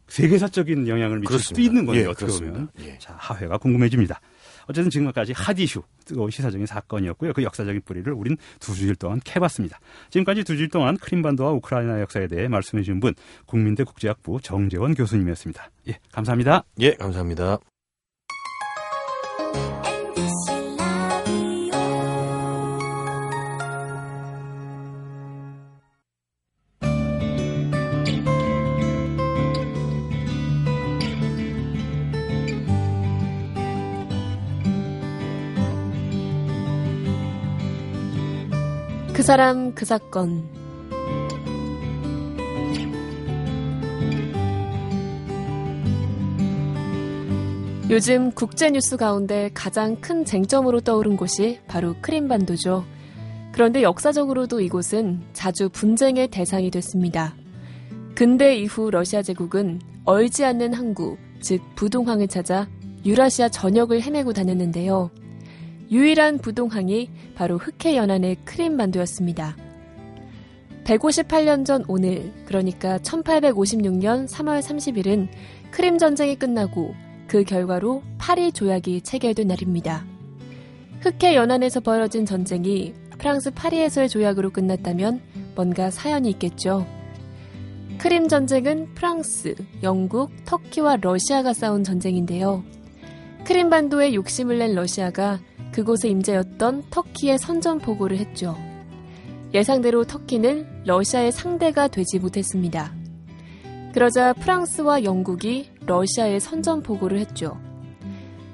[0.08, 1.48] 세계사적인 영향을 미칠 그렇습니다.
[1.48, 2.02] 수도 있는 거예요.
[2.02, 2.52] 예, 어떻게 그렇습니다.
[2.58, 2.70] 보면.
[2.80, 2.98] 예.
[2.98, 4.20] 자 하회가 궁금해집니다.
[4.66, 7.32] 어쨌든 지금까지 핫이슈, 뜨거운 시사적인 사건이었고요.
[7.32, 9.80] 그 역사적인 뿌리를 우린 두 주일 동안 캐봤습니다.
[10.10, 13.14] 지금까지 두 주일 동안 크림반도와 우크라이나 역사에 대해 말씀해 주신 분,
[13.46, 15.70] 국민대 국제학부 정재원 교수님이었습니다.
[15.88, 16.64] 예, 감사합니다.
[16.80, 17.58] 예, 감사합니다.
[39.24, 40.46] 사람 그 사건
[47.88, 52.84] 요즘 국제뉴스 가운데 가장 큰 쟁점으로 떠오른 곳이 바로 크림반도죠.
[53.52, 57.34] 그런데 역사적으로도 이곳은 자주 분쟁의 대상이 됐습니다.
[58.14, 62.68] 근대 이후 러시아 제국은 얼지 않는 항구, 즉 부동항을 찾아
[63.06, 65.10] 유라시아 전역을 헤매고 다녔는데요.
[65.94, 69.56] 유일한 부동항이 바로 흑해 연안의 크림반도였습니다.
[70.82, 75.28] 158년 전 오늘, 그러니까 1856년 3월 30일은
[75.70, 76.96] 크림 전쟁이 끝나고
[77.28, 80.04] 그 결과로 파리 조약이 체결된 날입니다.
[80.98, 85.20] 흑해 연안에서 벌어진 전쟁이 프랑스 파리에서의 조약으로 끝났다면
[85.54, 86.84] 뭔가 사연이 있겠죠.
[87.98, 89.54] 크림 전쟁은 프랑스,
[89.84, 92.64] 영국, 터키와 러시아가 싸운 전쟁인데요.
[93.44, 95.38] 크림반도에 욕심을 낸 러시아가
[95.74, 98.56] 그곳에 임재였던 터키에 선전포고를 했죠.
[99.52, 102.94] 예상대로 터키는 러시아의 상대가 되지 못했습니다.
[103.92, 107.58] 그러자 프랑스와 영국이 러시아에 선전포고를 했죠.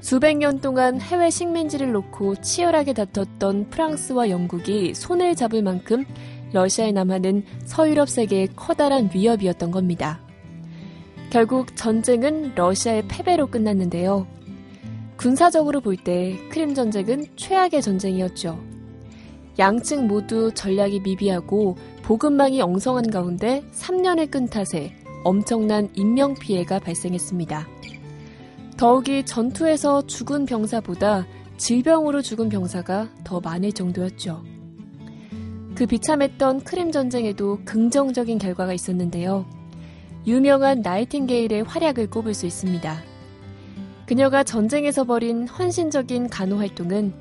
[0.01, 6.07] 수백 년 동안 해외 식민지를 놓고 치열하게 다퉜던 프랑스와 영국이 손을 잡을 만큼
[6.55, 10.23] 러시아에 남하는 서유럽 세계의 커다란 위협이었던 겁니다.
[11.29, 14.27] 결국 전쟁은 러시아의 패배로 끝났는데요.
[15.21, 18.59] 군사적으로 볼 때 크림 전쟁은 최악의 전쟁이었죠.
[19.59, 27.69] 양측 모두 전략이 미비하고 보급망이 엉성한 가운데 3년을 끈 탓에 엄청난 인명 피해가 발생했습니다.
[28.79, 31.27] 더욱이 전투에서 죽은 병사보다
[31.59, 34.43] 질병으로 죽은 병사가 더 많을 정도였죠.
[35.75, 39.45] 그 비참했던 크림 전쟁에도 긍정적인 결과가 있었는데요.
[40.27, 43.10] 유명한 나이팅게일의 활약을 꼽을 수 있습니다.
[44.11, 47.13] 그녀가 전쟁에서 벌인 헌신적인 간호 활동은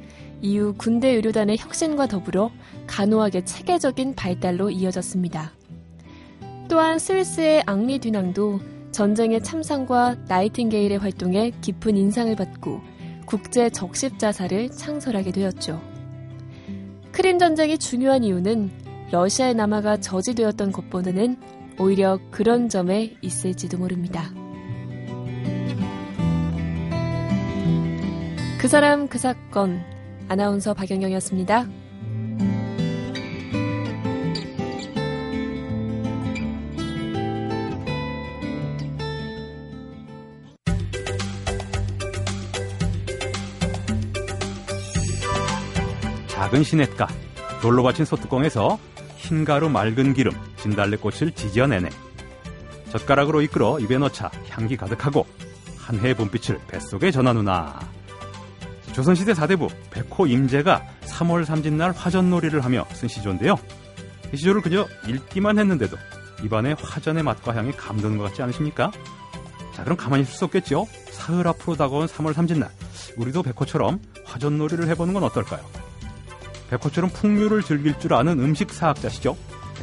[0.42, 2.50] 이후 군대 의료단의 혁신과 더불어
[2.88, 5.52] 간호학의 체계적인 발달로 이어졌습니다.
[6.68, 12.82] 또한 스위스의 앙리 듀낭도 전쟁의 참상과 나이팅게일의 활동에 깊은 인상을 받고
[13.28, 15.80] 국제 적십 자사를 창설하게 되었죠.
[17.12, 18.72] 크림 전쟁이 중요한 이유는
[19.12, 21.38] 러시아의 남하가 저지되었던 것보다는
[21.78, 24.34] 오히려 그런 점에 있을지도 모릅니다.
[28.60, 29.82] 그 사람 그 사건.
[30.28, 31.66] 아나운서 박영영이었습니다.
[46.28, 47.08] 작은 시냇가
[47.62, 48.78] 돌로 받친 소뚜껑에서
[49.16, 51.88] 흰가루 맑은 기름 진달래꽃을 지져내네.
[52.90, 55.26] 젓가락으로 이끌어 입에 넣자 향기 가득하고
[55.78, 57.99] 한 해의 봄빛을 뱃속에 전하누나
[58.94, 63.56] 조선시대 사대부 백호 임재가 3월 삼진날 화전놀이를 하며 쓴 시조인데요
[64.34, 65.98] 이 시조를 그저 읽기만 했는데도
[66.44, 68.92] 입안에 화전의 맛과 향이 감도는 것 같지 않으십니까?
[69.74, 72.70] 자 그럼 가만히 있을 수 없겠죠 사흘 앞으로 다가온 3월 삼진날
[73.18, 75.62] 우리도 백호처럼 화전놀이를 해보는 건 어떨까요?
[76.70, 79.36] 백호처럼 풍류를 즐길 줄 아는 음식 사학자시죠.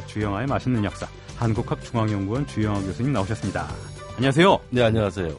[0.07, 3.67] 주영아의 맛있는 역사 한국학중앙연구원 주영아 교수님 나오셨습니다.
[4.15, 4.59] 안녕하세요.
[4.71, 5.29] 네, 안녕하세요.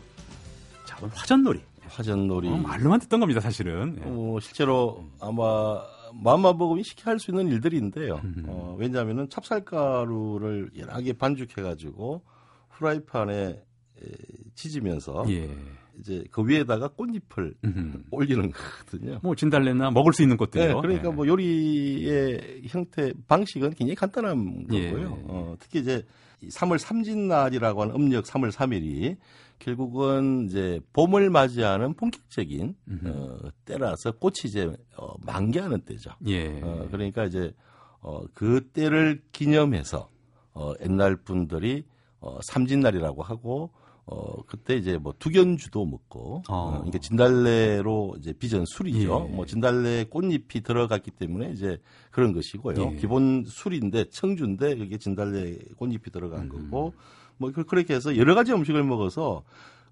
[0.84, 1.67] 자, 오늘 화전놀이.
[1.88, 2.48] 화전놀이.
[2.48, 3.94] 어, 말로만 듣던 겁니다, 사실은.
[3.96, 4.02] 네.
[4.04, 5.80] 어, 실제로 아마
[6.22, 8.20] 마음만 먹으면 쉽게 할 수 있는 일들인데요.
[8.46, 12.22] 어, 왜냐하면 찹쌀가루를 연하게 반죽해가지고
[12.70, 13.62] 프라이팬에
[14.00, 14.10] 에,
[14.54, 15.50] 치지면서 예.
[15.98, 18.04] 이제 그 위에다가 꽃잎을 음흠.
[18.12, 19.18] 올리는 거거든요.
[19.22, 20.64] 뭐 진달래나 먹을 수 있는 것들요.
[20.64, 21.14] 네, 그러니까 네.
[21.14, 24.90] 뭐 요리의 형태 방식은 굉장히 간단한 예.
[24.90, 25.18] 거고요.
[25.24, 26.04] 어, 특히 이제
[26.44, 29.16] 3월 삼진날이라고 하는 음력 3월 3일이
[29.58, 36.10] 결국은 이제 봄을 맞이하는 본격적인 어, 때라서 꽃이 이제 어, 만개하는 때죠.
[36.26, 36.60] 예.
[36.62, 37.52] 어, 그러니까 이제
[38.00, 40.08] 어, 그 때를 기념해서
[40.54, 41.84] 어, 옛날 분들이
[42.20, 43.70] 어, 삼진날이라고 하고
[44.10, 46.56] 어, 그때 이제 뭐 두견주도 먹고, 어.
[46.56, 49.26] 어, 그러니까 진달래로 이제 빚은 술이죠.
[49.28, 49.34] 예.
[49.34, 51.78] 뭐 진달래 꽃잎이 들어갔기 때문에 이제
[52.10, 52.92] 그런 것이고요.
[52.92, 52.96] 예.
[52.96, 56.48] 기본 술인데 청주인데 그게 진달래 꽃잎이 들어간 음.
[56.48, 56.94] 거고,
[57.38, 59.42] 뭐 그- 그렇게 해서 여러 가지 음식을 먹어서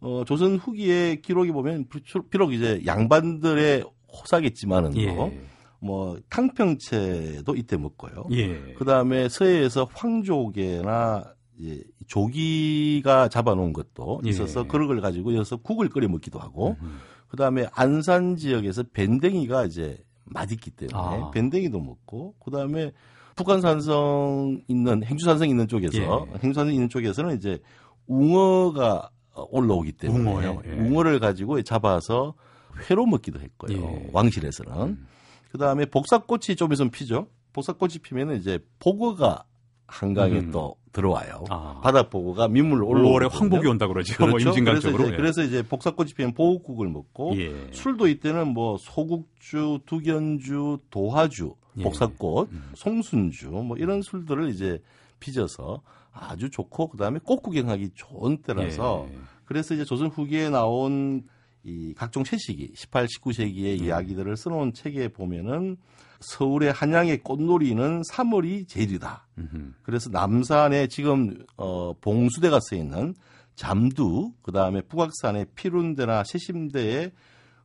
[0.01, 1.87] 어, 조선 후기의 기록이 보면
[2.31, 5.41] 비록- 이제 양반들의 호사겠지만은 예.
[5.81, 8.27] 뭐 탕평채도 이때 먹고요.
[8.33, 8.75] 예.
[8.77, 11.25] 그 다음에 서해에서 황조개나
[11.59, 14.31] 이제 조기가 잡아놓은 것도 예.
[14.31, 16.99] 있어서 그걸 가지고 여기서 국을 끓여 먹기도 하고 음.
[17.29, 21.31] 그 다음에 안산 지역에서 밴댕이가 이제 맛있기 때문에 아.
[21.31, 22.93] 밴댕이도 먹고 그 다음에
[23.37, 26.39] 북한산성 있는 행주산성 있는 쪽에서 예.
[26.43, 27.59] 행주산성 있는 쪽에서는 이제
[28.07, 30.63] 웅어가 올라오기 때문에 웅어요?
[30.67, 30.71] 예.
[30.73, 32.35] 웅어를 가지고 잡아서
[32.91, 34.11] 회로 먹기도 했고요 예.
[34.13, 35.07] 왕실에서는 음.
[35.53, 37.29] 그 다음에 복사꽃이 좀 있으면 피죠.
[37.53, 39.45] 복사꽃이 피면은 이제 보거가
[39.87, 40.51] 한강에 음.
[40.51, 41.45] 또 들어와요.
[41.51, 41.81] 아.
[41.83, 44.15] 바닥 보거가 민물로 올라오고 5월에 황복이 온다 그러죠.
[44.19, 44.49] 뭐 그렇죠.
[44.49, 45.05] 임진강적으로.
[45.05, 47.55] 그래서 이제, 그래서 이제 복사꽃이 피면 보국국을 먹고 예.
[47.73, 51.66] 술도 이때는 뭐 소국주, 두견주, 도화주, 예.
[51.83, 52.71] 복사꽃, 음.
[52.75, 54.81] 송순주 뭐 이런 술들을 이제
[55.21, 59.19] 빚어서 아주 좋고 그다음에 꽃 구경하기 좋은 때라서 예.
[59.45, 61.23] 그래서 이제 조선 후기에 나온
[61.63, 63.75] 이 각종 채식이 18, 19세기의 예.
[63.75, 65.77] 이야기들을 써놓은 책에 보면은
[66.21, 69.27] 서울의 한양의 꽃놀이는 3월이 제일이다.
[69.39, 69.73] 음흠.
[69.83, 73.15] 그래서 남산에 지금 어 봉수대가 쓰여 있는
[73.55, 77.13] 잠두, 그 다음에 북악산의 피룬대나 세심대에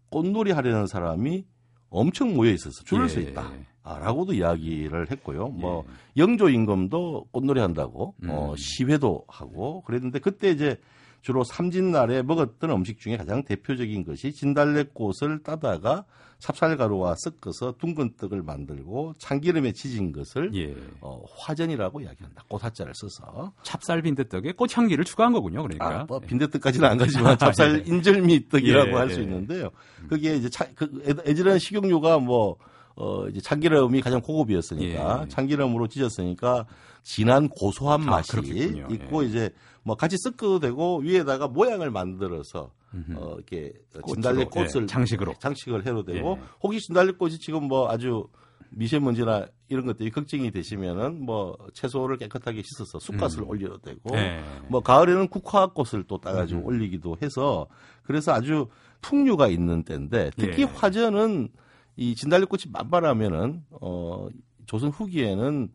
[0.10, 1.46] 꽃놀이 하려는 사람이
[1.92, 3.26] 엄청 모여 있어서 줄을 서 예.
[3.26, 3.52] 있다.
[3.84, 5.50] 아, 라고도 이야기를 했고요.
[5.50, 6.22] 뭐 예.
[6.22, 8.56] 영조 임금도 꽃놀이 한다고 어, 음.
[8.56, 10.80] 시회도 하고 그랬는데 그때 이제
[11.22, 16.06] 주로 삼진날에 먹었던 음식 중에 가장 대표적인 것이 진달래꽃을 따다가
[16.40, 20.76] 찹쌀가루와 섞어서 둥근 떡을 만들고 참기름에 지진 것을 예.
[21.00, 22.44] 어, 화전이라고 이야기한다.
[22.48, 23.54] 꽃화자를 써서.
[23.62, 25.62] 찹쌀 빈대떡에 꽃향기를 추가한 거군요.
[25.62, 26.00] 그러니까.
[26.02, 29.24] 아, 뭐 빈대떡까지는 안 가지만 찹쌀 인절미 떡이라고 예, 할수 예.
[29.24, 29.70] 있는데요.
[30.10, 32.58] 그게 이제 차, 그 애- 애절한 식용유가 뭐
[32.96, 35.28] 어, 이제 참기름이 가장 고급이었으니까 예.
[35.30, 36.66] 참기름으로 찢었으니까
[37.04, 38.88] 진한 고소한 아, 맛이 그렇겠군요.
[38.92, 39.28] 있고 예.
[39.28, 39.50] 이제
[39.84, 43.18] 뭐 같이 섞어도 되고 위에다가 모양을 만들어서 음흠.
[43.18, 45.34] 어, 이렇게 꽃으로, 진달래 꽃을 예, 장식으로.
[45.40, 46.46] 장식을 해도 되고 예.
[46.62, 48.28] 혹시 진달래 꽃이 지금 뭐 아주
[48.72, 53.50] 미세먼지나 이런 것들이 걱정이 되시면은 뭐 채소를 깨끗하게 씻어서 쑥갓을 음.
[53.50, 54.42] 올려도 되고 네.
[54.70, 56.66] 뭐 가을에는 국화꽃을 또 따가지고 음.
[56.66, 57.68] 올리기도 해서
[58.04, 58.68] 그래서 아주
[59.02, 60.66] 풍류가 있는 때인데 특히 예.
[60.66, 61.50] 화전은
[61.96, 64.28] 이 진달래꽃이 만발하면은 어
[64.66, 65.70] 조선 후기에는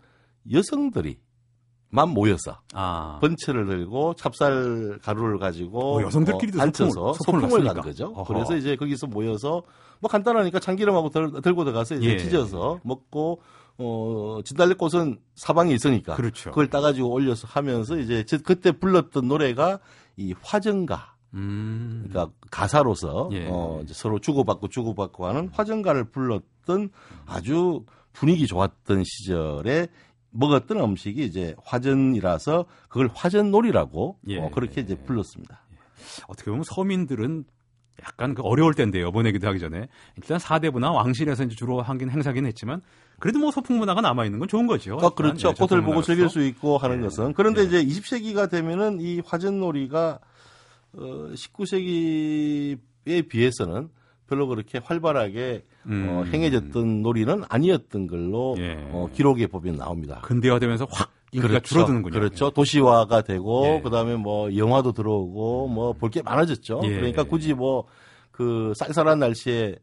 [0.50, 1.18] 여성들이
[1.88, 3.18] 만 모여서 아.
[3.20, 8.12] 번체를 들고 찹쌀 가루를 가지고 어, 여성들끼리도 어, 앉혀서 소풍을, 소풍을 간 거죠.
[8.14, 8.24] 어허.
[8.24, 9.62] 그래서 이제 거기서 모여서
[10.00, 12.18] 뭐 간단하니까 참기름하고 들, 고 들어가서 이제 예.
[12.18, 13.40] 찢어서 먹고
[13.79, 16.50] 어 진달래꽃은 사방에 있으니까 그렇죠.
[16.50, 19.79] 그걸 따가지고 올려서 하면서 이제 그때 불렀던 노래가
[20.16, 21.15] 이 화정가.
[21.37, 22.07] 음.
[22.09, 23.46] 그러니까 가사로서 예.
[23.51, 26.90] 어 서로 주고받고 주고받고 하는 화정가를 불렀던
[27.27, 29.88] 아주 분위기 좋았던 시절에
[30.31, 34.40] 먹었던 음식이 이제 화전이라서 그걸 화전놀이라고 예.
[34.40, 35.61] 어, 그렇게 이제 불렀습니다.
[35.72, 35.77] 예.
[36.29, 37.44] 어떻게 보면 서민들은
[38.03, 42.83] 약간 그 어려울 때인데 요번에기도 하기 전에 일단 사대부나 왕실에서 이제 주로 한긴 행사긴 했지만
[43.18, 44.99] 그래도 뭐 소풍 문화가 남아 있는 건 좋은 거죠.
[45.01, 45.55] 아, 그렇죠.
[45.55, 47.03] 네, 꽃을 보고 즐길 수 있고 하는 예.
[47.03, 47.64] 것은 그런데 예.
[47.64, 50.18] 이제 20세기가 되면은 이 화전놀이가
[50.96, 53.88] 어 19세기에 비해서는
[54.28, 56.09] 별로 그렇게 활발하게 어, 음.
[56.09, 58.76] 어, 행해졌던 놀이는 아니었던 걸로 예.
[58.90, 60.20] 어, 기록에 보면 나옵니다.
[60.24, 61.66] 근대화되면서 확 인기가 그렇죠.
[61.66, 62.12] 줄어드는군요.
[62.18, 62.50] 그렇죠.
[62.50, 63.80] 도시화가 되고 예.
[63.82, 66.80] 그다음에 뭐 영화도 들어오고 뭐 볼 게 많아졌죠.
[66.85, 66.88] 예.
[66.96, 67.87] 그러니까 굳이 뭐
[68.37, 69.76] 그 쌀쌀한 날씨에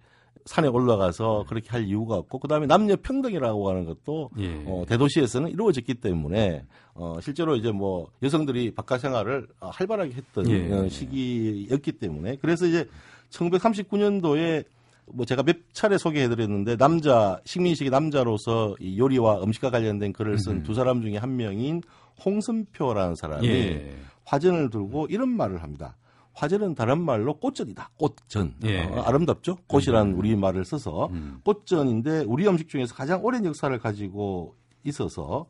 [0.46, 4.64] 산에 올라가서 그렇게 할 이유가 없고 그다음에 남녀 평등이라고 하는 것도 예.
[4.66, 10.72] 어, 대도시에서는 이루어졌기 때문에 어, 실제로 이제 뭐 여성들이 바깥 생활을 활발하게 했던 예.
[10.72, 12.88] 어, 시기였기 때문에 그래서 이제
[13.30, 14.66] 1939년도에
[15.14, 20.74] 뭐 제가 몇 차례 소개해드렸는데 남자 식민식의 남자로서 이 요리와 음식과 관련된 글을 쓴 두
[20.74, 21.82] 사람 중에 한 명인
[22.24, 23.96] 홍선표라는 사람이 예.
[24.26, 25.96] 화전을 들고 이런 말을 합니다.
[26.34, 27.92] 화전은 다른 말로 꽃전이다.
[27.98, 28.56] 꽃전.
[28.64, 28.84] 예.
[28.86, 29.58] 어, 아름답죠?
[29.68, 30.20] 꽃이라는 음.
[30.20, 31.40] 우리 말을 써서 음.
[31.44, 35.48] 꽃전인데 우리 음식 중에서 가장 오랜 역사를 가지고 있어서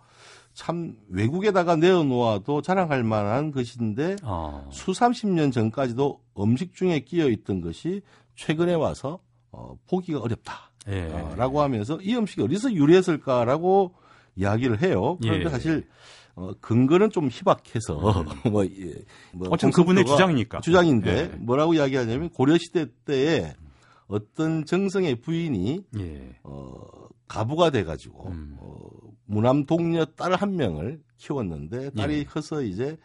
[0.54, 4.70] 참 외국에다가 내어놓아도 자랑할 만한 것인데 어.
[4.72, 8.02] 수삼십 년 전까지도 음식 중에 끼어 있던 것이
[8.36, 9.20] 최근에 와서
[9.52, 10.72] 어, 보기가 어렵다.
[10.90, 11.10] 예.
[11.12, 13.96] 어, 라고 하면서 이 음식이 어디서 유래했을까라고
[14.36, 15.18] 이야기를 해요.
[15.22, 15.50] 그런데 예.
[15.50, 15.88] 사실
[16.36, 18.26] 어, 근거는 좀 희박해서 음.
[18.52, 18.94] 뭐, 예,
[19.34, 21.38] 뭐 어쨌든 그분의 주장이니까 주장인데 예.
[21.38, 23.54] 뭐라고 이야기하냐면 고려 시대 때에
[24.08, 26.36] 어떤 정성의 부인이 예.
[26.44, 26.82] 어,
[27.28, 28.58] 가부가 돼가지고 음.
[28.60, 28.80] 어,
[29.26, 32.24] 무남 동녀 딸 한 명을 키웠는데 딸이 예.
[32.24, 32.98] 커서 이제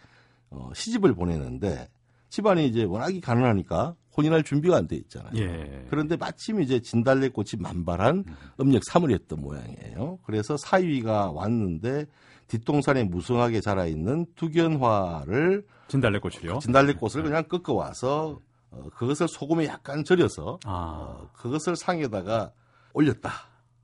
[0.50, 1.88] 어, 시집을 보내는데
[2.30, 5.30] 집안이 이제 워낙에 가난하니까 혼인할 준비가 안 돼 있잖아요.
[5.36, 5.86] 예.
[5.90, 8.34] 그런데 마침 이제 진달래 꽃이 만발한 음.
[8.60, 10.18] 음력 3월이었던 모양이에요.
[10.24, 12.06] 그래서 사위가 왔는데
[12.48, 16.58] 뒷동산에 무성하게 자라 있는 두견화를 진달래꽃을요?
[16.58, 20.70] 진달래꽃을 그냥 꺾어 와서 어, 그것을 소금에 약간 절여서 아.
[20.70, 22.52] 어, 그것을 상에다가
[22.92, 23.30] 올렸다.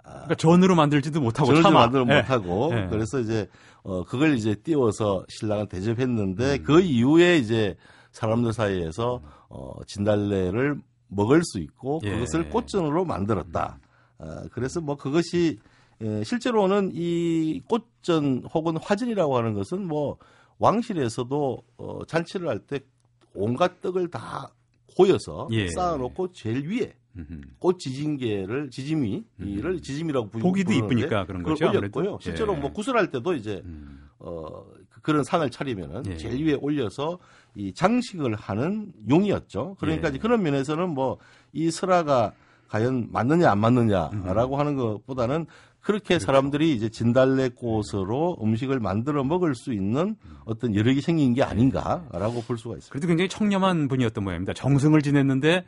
[0.03, 0.11] 아.
[0.11, 2.17] 그러니까 전으로 만들지도 못하고 전으로 만들지 네.
[2.21, 2.89] 못하고 네.
[2.89, 3.49] 그래서 이제
[3.83, 6.63] 어 그걸 이제 띄워서 신랑을 대접했는데 음.
[6.63, 7.77] 그 이후에 이제
[8.13, 12.13] 사람들 사이에서 어 진달래를 먹을 수 있고 예.
[12.13, 13.79] 그것을 꽃전으로 만들었다.
[14.19, 15.59] 어, 그래서 뭐 그것이
[16.05, 20.19] 예, 실제로는 이 꽃전 혹은 화전이라고 하는 것은 뭐
[20.59, 22.81] 왕실에서도 어, 잔치를 할 때
[23.35, 24.53] 온갖 떡을 다
[24.97, 25.69] 고여서 예.
[25.69, 26.95] 쌓아놓고 제일 위에
[27.59, 31.69] 꽃 지짐개를 지짐이를 지짐이라고 부르 보기도 이쁘니까 그런 거죠.
[31.69, 32.19] 올렸고요.
[32.21, 32.59] 실제로 예.
[32.61, 34.09] 뭐 구슬할 때도 이제 음.
[34.19, 34.65] 어
[35.03, 36.17] 그런 상을 차리면은 예.
[36.17, 37.19] 제일 위에 올려서
[37.57, 39.77] 이 장식을 하는 용이었죠.
[39.79, 40.19] 그러니까 예.
[40.19, 41.19] 그런 면에서는 뭐
[41.55, 42.33] 이 설화가
[42.69, 44.61] 과연 맞느냐 안 맞느냐라고 음.
[44.61, 45.47] 하는 것보다는
[45.85, 46.25] 그렇게 그렇죠.
[46.27, 50.17] 사람들이 이제 진달래 꽃으로 음식을 만들어 먹을 수 있는
[50.47, 52.91] 어떤 여력이 생긴 게 아닌가라고 볼 수가 있습니다.
[52.91, 54.55] 그래도 굉장히 청렴한 분이었던 모양입니다.
[54.55, 55.65] 정승을 지냈는데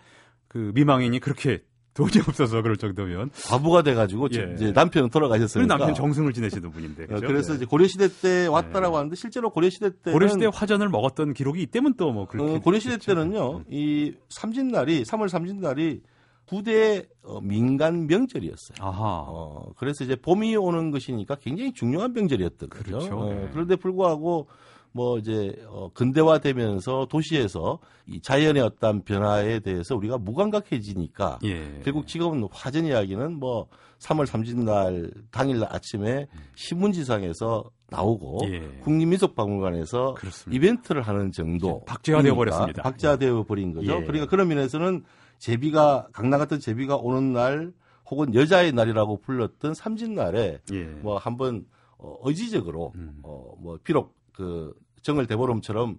[0.48, 1.62] 그 미망인이 그렇게
[1.96, 4.52] 돈이 없어서 그럴 정도면 과부가 돼가지고 예.
[4.54, 7.26] 이제 남편은 돌아가셨으니까 남편 정승을 지내시던 분인데 어, 그렇죠?
[7.26, 7.56] 그래서 네.
[7.56, 8.96] 이제 고려 시대 때 왔다라고 네.
[8.98, 12.60] 하는데 실제로 고려 시대 때 고려 시대 화전을 먹었던 기록이 있다면 또 뭐 그렇게 어,
[12.60, 16.02] 고려 시대 때는요 이 삼진날이 3월 삼진날이
[16.46, 18.78] 부대 어, 민간 명절이었어요.
[18.80, 19.24] 아하.
[19.26, 22.84] 어, 그래서 이제 봄이 오는 것이니까 굉장히 중요한 명절이었던 거죠.
[22.84, 23.18] 그렇죠.
[23.18, 23.48] 어, 네.
[23.52, 24.48] 그런데 불구하고
[24.96, 31.82] 뭐 이제 어 근대화되면서 도시에서 이 자연의 어떤 변화에 대해서 우리가 무감각해지니까 예.
[31.84, 38.60] 결국 지금은 화전 이야기는 뭐 3월 30날 당일날 아침에 신문지상에서 나오고 예.
[38.84, 40.56] 국립민속박물관에서 그렇습니다.
[40.56, 42.82] 이벤트를 하는 정도 박제화되어 버렸습니다.
[42.82, 43.92] 박제화되어 버린 거죠.
[43.92, 44.00] 예.
[44.00, 45.04] 그러니까 그런 면에서는
[45.38, 47.72] 제비가 강남 같은 제비가 오는 날
[48.10, 50.84] 혹은 여자의 날이라고 불렀던 삼진날에 예.
[50.84, 51.66] 뭐 한번
[51.98, 53.18] 어, 의지적으로 음.
[53.22, 55.98] 어, 뭐 비록 그 정을 대보름처럼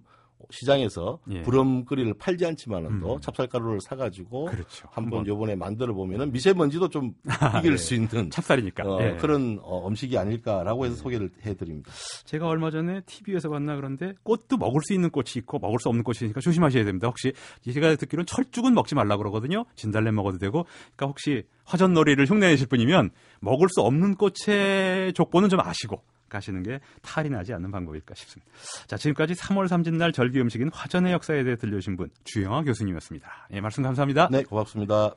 [0.50, 1.42] 시장에서 예.
[1.42, 3.20] 부럼거리를 팔지 않지만은도 음.
[3.20, 4.88] 찹쌀가루를 사가지고 그렇죠.
[4.90, 7.76] 한번 요번에 만들어 보면은 미세먼지도 좀 아, 이길 네.
[7.76, 9.16] 수 있는 찹쌀이니까 어, 예.
[9.16, 10.98] 그런 어, 음식이 아닐까라고 해서 예.
[10.98, 11.90] 소개를 해드립니다.
[12.24, 16.04] 제가 얼마 전에 TV에서 봤나 그런데 꽃도 먹을 수 있는 꽃이 있고 먹을 수 없는
[16.04, 17.08] 꽃이 있으니까 조심하셔야 됩니다.
[17.08, 17.32] 혹시
[17.70, 19.64] 제가 듣기로는 철쭉은 먹지 말라 그러거든요.
[19.74, 20.64] 진달래 먹어도 되고.
[20.96, 27.30] 그러니까 혹시 화전놀이를 흉내내실 분이면 먹을 수 없는 꽃의 족보는 좀 아시고 가시는 게 탈이
[27.30, 28.50] 나지 않는 방법일까 싶습니다.
[28.86, 33.48] 자, 지금까지 3월 3진날 절기 음식인 화전의 역사에 대해 들려주신 분 주영아 교수님이었습니다.
[33.52, 34.28] 예, 말씀 감사합니다.
[34.30, 35.14] 네, 고맙습니다.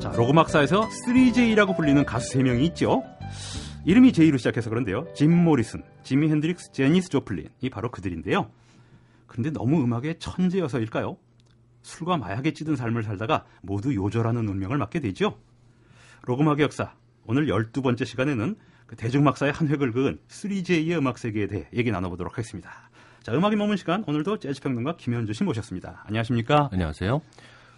[0.00, 3.02] 자, 로그막사에서 3J라고 불리는 가수 3명이 있죠.
[3.84, 5.06] 이름이 J로 시작해서 그런데요.
[5.14, 7.48] 짐 모리슨, 지미 핸드릭스, 제니스 조플린.
[7.60, 8.50] 이 바로 그들인데요.
[9.26, 11.16] 그런데 너무 음악의 천재여서일까요?
[11.82, 15.38] 술과 마약에 찌든 삶을 살다가 모두 요절하는 운명을 맞게 되죠.
[16.22, 16.94] 로그마의 역사.
[17.26, 22.90] 오늘 12번째 시간에는 그 대중막사의 한 획을 그은 3J의 음악 세계에 대해 얘기 나눠보도록 하겠습니다.
[23.22, 26.02] 자, 음악이 머문 시간 오늘도 재즈 평론가 김현주 씨 모셨습니다.
[26.06, 26.70] 안녕하십니까?
[26.72, 27.20] 안녕하세요.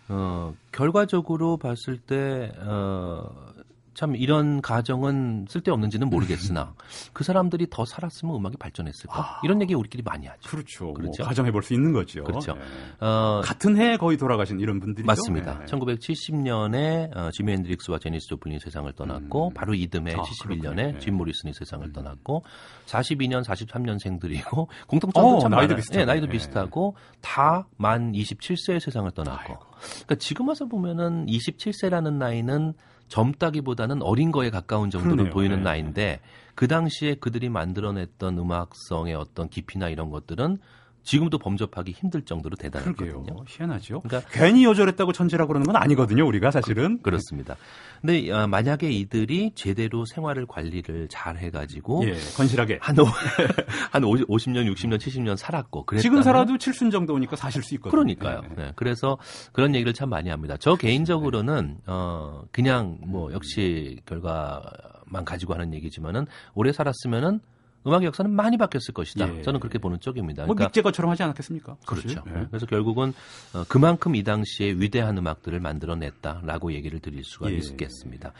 [0.08, 3.51] 어, 결과적으로 봤을 때 어,
[3.94, 6.74] 참 이런 가정은 쓸데없는지는 모르겠으나
[7.12, 10.48] 그 사람들이 더 살았으면 음악이 발전했을까 아, 이런 얘기 우리끼리 많이 하죠.
[10.48, 10.84] 그렇죠.
[10.84, 11.22] 뭐 그렇죠.
[11.22, 12.24] 뭐 가정해 볼 수 있는 거죠.
[12.24, 12.54] 그렇죠.
[12.54, 13.06] 네.
[13.06, 15.06] 어, 같은 해에 거의 돌아가신 이런 분들이죠.
[15.06, 15.58] 맞습니다.
[15.60, 15.64] 네.
[15.66, 19.54] 1970년에 어, 지미 핸드릭스와 제니스 조플린이 세상을 떠났고 음.
[19.54, 20.98] 바로 이듬해 아, 71년에 네.
[20.98, 21.92] 짐 모리슨이 세상을 음.
[21.92, 22.44] 떠났고
[22.86, 29.52] 42년, 43년생들이고 공통점도 어, 참 나이도 비슷하고, 네, 나이도 비슷하고 다 만 27세에 세상을 떠났고.
[29.52, 29.64] 아이고.
[29.80, 32.74] 그러니까 지금 와서 보면은 27세라는 나이는
[33.12, 35.34] 젊다기보다는 어린 거에 가까운 정도로 그러네요.
[35.34, 35.62] 보이는 네.
[35.62, 36.20] 나이인데
[36.54, 40.58] 그 당시에 그들이 만들어냈던 음악성의 어떤 깊이나 이런 것들은
[41.02, 43.24] 지금도 범접하기 힘들 정도로 대단하거든요.
[43.24, 43.44] 그러게요.
[43.46, 44.00] 희한하죠.
[44.02, 46.26] 그러니까 괜히 요절했다고 천재라고 그러는 건 아니거든요.
[46.26, 47.00] 우리가 사실은.
[47.02, 47.56] 그, 렇습니다
[48.00, 52.96] 근데 어, 만약에 이들이 제대로 생활을 관리를 잘 해가지고 예, 건실하게 한,
[53.90, 57.90] 한 50년, 60년, 70년 살았고 그랬다면, 지금 살아도 7순 정도니까 사실 수 있거든요.
[57.90, 58.40] 그러니까요.
[58.42, 58.48] 네.
[58.56, 58.72] 네.
[58.76, 59.18] 그래서
[59.52, 60.56] 그런 얘기를 참 많이 합니다.
[60.58, 67.40] 저 개인적으로는 어, 그냥 뭐 역시 결과만 가지고 하는 얘기지만은 오래 살았으면은
[67.86, 69.38] 음악의 역사는 많이 바뀌었을 것이다.
[69.38, 69.42] 예.
[69.42, 70.46] 저는 그렇게 보는 쪽입니다.
[70.46, 71.76] 뭐 그러니까, 믹제거처럼 하지 않았겠습니까?
[71.86, 72.22] 그렇죠.
[72.28, 72.46] 예.
[72.48, 73.12] 그래서 결국은
[73.54, 77.56] 어, 그만큼 이 당시에 위대한 음악들을 만들어냈다라고 얘기를 드릴 수가 예.
[77.56, 78.32] 있겠습니다.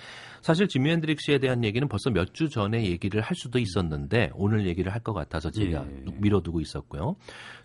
[0.42, 4.90] 사실 지미 핸드릭스에 대한 얘기는 벌써 몇 주 전에 얘기를 할 수도 있었는데 오늘 얘기를
[4.92, 6.04] 할 것 같아서 제가 예.
[6.18, 7.16] 미뤄두고 있었고요.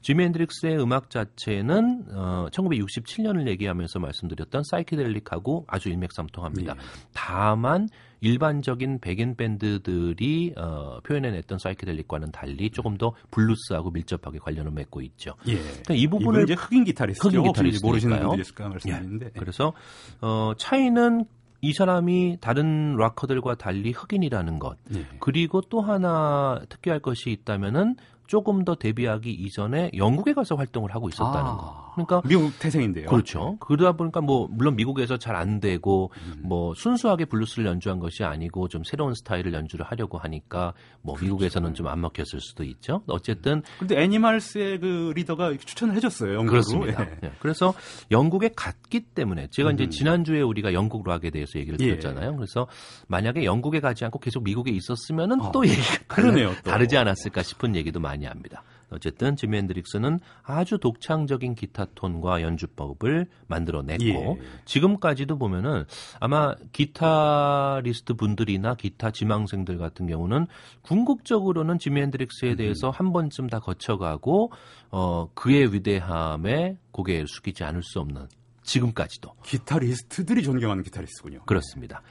[0.01, 6.73] 지미 헨드릭스의 음악 자체는 어, 1967년을 얘기하면서 말씀드렸던 사이키델릭하고 아주 일맥상통합니다.
[6.75, 6.79] 예.
[7.13, 7.87] 다만
[8.21, 15.35] 일반적인 백인 밴드들이 어, 표현해냈던 사이키델릭과는 달리 조금 더 블루스하고 밀접하게 관련을 맺고 있죠.
[15.47, 15.57] 예.
[15.57, 19.25] 그러니까 이 부분을 이제 흑인 기타리스트 흑인 기타리스트 모르시는 분들이 있을까 말씀드리는데.
[19.27, 19.39] 예.
[19.39, 19.73] 그래서
[20.21, 21.25] 어, 차이는
[21.61, 25.05] 이 사람이 다른 락커들과 달리 흑인이라는 것 예.
[25.19, 27.95] 그리고 또 하나 특이할 것이 있다면은
[28.27, 31.86] 조금 더 데뷔하기 이전에 영국에 가서 활동을 하고 있었다는 아, 거.
[32.05, 33.07] 그러니까 미국 태생인데요.
[33.07, 33.39] 그렇죠.
[33.51, 33.57] 네.
[33.59, 36.41] 그러다 보니까 뭐 물론 미국에서 잘 안 되고 음.
[36.43, 41.25] 뭐 순수하게 블루스를 연주한 것이 아니고 좀 새로운 스타일을 연주를 하려고 하니까 뭐 그렇죠.
[41.25, 43.01] 미국에서는 좀 안 먹혔을 수도 있죠.
[43.07, 46.33] 어쨌든 근데 애니멀스의 그 리더가 추천을 해줬어요.
[46.33, 46.49] 영국으로.
[46.49, 47.03] 그렇습니다.
[47.03, 47.17] 예.
[47.21, 47.31] 네.
[47.39, 47.73] 그래서
[48.11, 49.75] 영국에 갔기 때문에 제가 음.
[49.75, 51.85] 이제 지난주에 우리가 영국 락에 대해서 얘기를 예.
[51.91, 52.31] 드렸잖아요.
[52.31, 52.35] 예.
[52.35, 52.67] 그래서
[53.07, 55.51] 만약에 영국에 가지 않고 계속 미국에 있었으면은 어.
[55.51, 56.53] 또 얘기가 그러네요.
[56.63, 56.71] 또.
[56.71, 58.63] 다르지 않았을까 싶은 얘기도 많이 합니다.
[58.89, 64.37] 어쨌든 지미 핸드릭스는 아주 독창적인 기타 톤과 연주법을 만들어냈고 예.
[64.65, 65.83] 지금까지도 보면은
[66.19, 70.47] 아마 기타리스트 분들이나 기타 지망생들 같은 경우는
[70.81, 72.57] 궁극적으로는 지미 핸드릭스에 음.
[72.57, 72.91] 대해서 음.
[72.93, 74.51] 한 번쯤 다 거쳐가고
[74.91, 78.27] 어 그의 위대함에 고개를 숙이지 않을 수 없는
[78.63, 81.43] 지금까지도 기타리스트들이 존경하는 기타리스트군요.
[81.45, 82.01] 그렇습니다.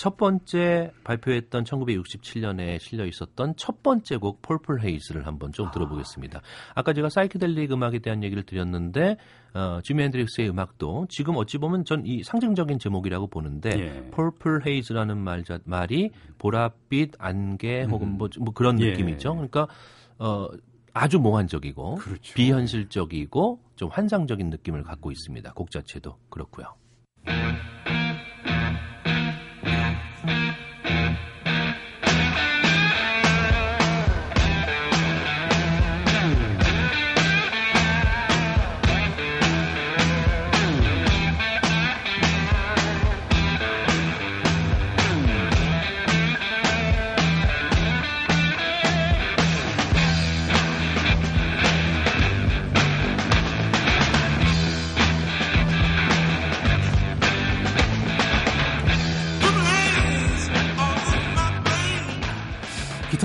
[0.00, 6.40] 첫 번째 발표했던 1967년에 실려 있었던 첫 번째 곡 폴플 헤이즈를 한번 좀 들어보겠습니다.
[6.74, 9.18] 아까 제가 사이키델릭 음악에 대한 얘기를 드렸는데
[9.52, 14.10] 어, 지미 핸드릭스의 음악도 지금 어찌 보면 전 이 상징적인 제목이라고 보는데 예.
[14.10, 18.92] 폴플 헤이즈라는 말, 말이 보랏빛 안개 혹은 뭐, 뭐 그런 예.
[18.92, 19.34] 느낌이죠.
[19.34, 19.68] 그러니까
[20.18, 20.48] 어,
[20.94, 22.34] 아주 몽환적이고 그렇죠.
[22.34, 25.52] 비현실적이고 좀 환상적인 느낌을 갖고 있습니다.
[25.52, 26.74] 곡 자체도 그렇고요.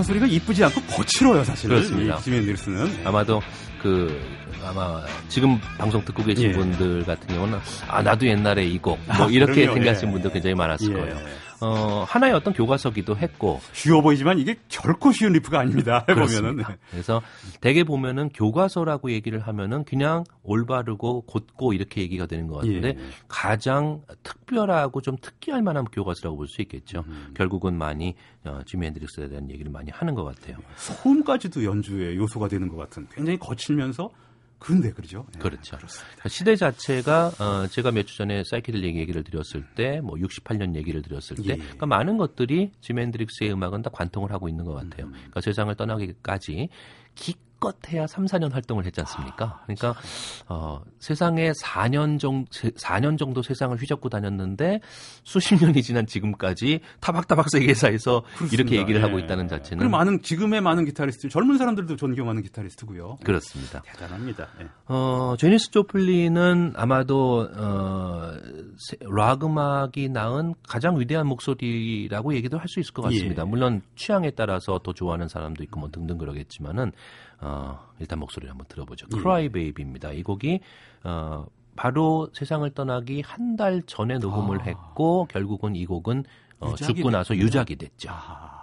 [0.05, 1.69] 소리가 이쁘지 않고 거칠어요, 사실.
[1.69, 2.17] 그렇습니다.
[2.17, 3.41] 지미 앤드릭스는 아마도
[3.81, 4.19] 그
[4.63, 6.51] 아마 지금 방송 듣고 계신 예.
[6.53, 10.11] 분들 같은 경우는 아 나도 옛날에 이 곡뭐 아, 이렇게 생각하신 예.
[10.13, 10.93] 분들 굉장히 많았을 예.
[10.93, 11.17] 거예요.
[11.65, 16.05] 어, 하나의 어떤 교과서기도 했고 쉬워 보이지만 이게 결코 쉬운 리프가 아닙니다.
[16.09, 17.21] 해보면은 그래서
[17.61, 22.97] 대개 보면은 교과서라고 얘기를 하면은 그냥 올바르고 곧고 이렇게 얘기가 되는 것 같은데 예.
[23.27, 27.03] 가장 특별하고 좀 특이할 만한 교과서라고 볼 수 있겠죠.
[27.07, 27.33] 음.
[27.35, 28.13] 결국은 많이
[28.43, 30.57] 어, 지미 앤드릭스에 대한 얘기를 많이 하는 것 같아요.
[30.75, 34.09] 소음까지도 연주의 요소가 되는 것 같은 굉장히 거칠면서
[34.59, 35.25] 그런데 그러죠.
[35.33, 35.77] 네, 그렇죠.
[35.77, 36.29] 그렇습니다.
[36.29, 41.35] 시대 자체가 어, 제가 몇 주 전에 사이키델릭 얘기를 드렸을 때, 뭐 68년 얘기를 드렸을
[41.37, 41.55] 때, 예.
[41.55, 45.07] 그러니까 많은 것들이 지미 앤드릭스의 음악은 다 관통을 하고 있는 것 같아요.
[45.07, 45.11] 음.
[45.11, 46.69] 그러니까 세상을 떠나기까지
[47.15, 47.35] 기
[47.65, 49.61] 껏해야 3, 4년 활동을 했지 않습니까?
[49.65, 49.95] 그러니까
[50.47, 54.81] 어, 세상에 4년 정도 4년 정도 세상을 휘젓고 다녔는데
[55.23, 58.53] 수십 년이 지난 지금까지 타박타박 세계사에서 그렇습니다.
[58.53, 59.03] 이렇게 얘기를 예.
[59.05, 63.17] 하고 있다는 자체는 그리고 많은 지금의 많은 기타리스트 젊은 사람들도 존경하는 기타리스트고요.
[63.23, 63.81] 그렇습니다.
[63.81, 64.47] 대단합니다.
[64.61, 64.67] 예.
[64.87, 68.31] 어, 제니스 조플리는 아마도 어,
[69.09, 73.43] 락 음악이 낳은 가장 위대한 목소리라고 얘기도 할 수 있을 것 같습니다.
[73.43, 73.45] 예.
[73.47, 76.91] 물론 취향에 따라서 더 좋아하는 사람도 있고 뭐 등등 그러겠지만은
[77.41, 79.07] 어, 일단 목소리를 한번 들어보죠.
[79.13, 79.17] 예.
[79.19, 80.11] Cry Baby입니다.
[80.11, 80.59] 이 곡이
[81.03, 84.63] 어, 바로 세상을 떠나기 한 달 전에 녹음을 아.
[84.63, 86.23] 했고 결국은 이 곡은
[86.59, 88.09] 어, 죽고 나서 유작이 됐죠.
[88.11, 88.54] 아.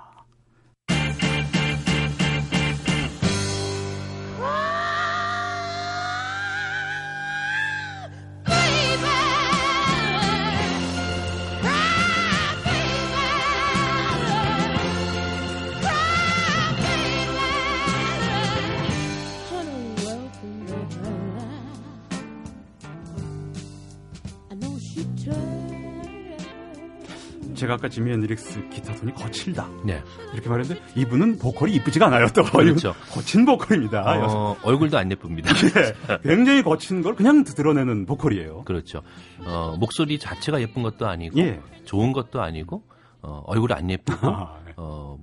[27.55, 29.68] 제가 아까 지미 앤드릭스 기타 톤이 거칠다.
[29.84, 30.03] 네.
[30.32, 32.26] 이렇게 말했는데 이분은 보컬이 이쁘지가 않아요.
[32.34, 32.94] 또 그렇죠.
[33.11, 34.03] 거친 보컬입니다.
[34.26, 35.53] 어, 얼굴도 안 예쁩니다.
[35.53, 36.18] 네.
[36.22, 38.64] 굉장히 거친 걸 그냥 드러내는 보컬이에요.
[38.64, 39.03] 그렇죠.
[39.40, 41.61] 어, 목소리 자체가 예쁜 것도 아니고 예.
[41.84, 42.82] 좋은 것도 아니고
[43.22, 44.72] 어, 얼굴 안 예쁘고 아, 네.
[44.76, 45.18] 어,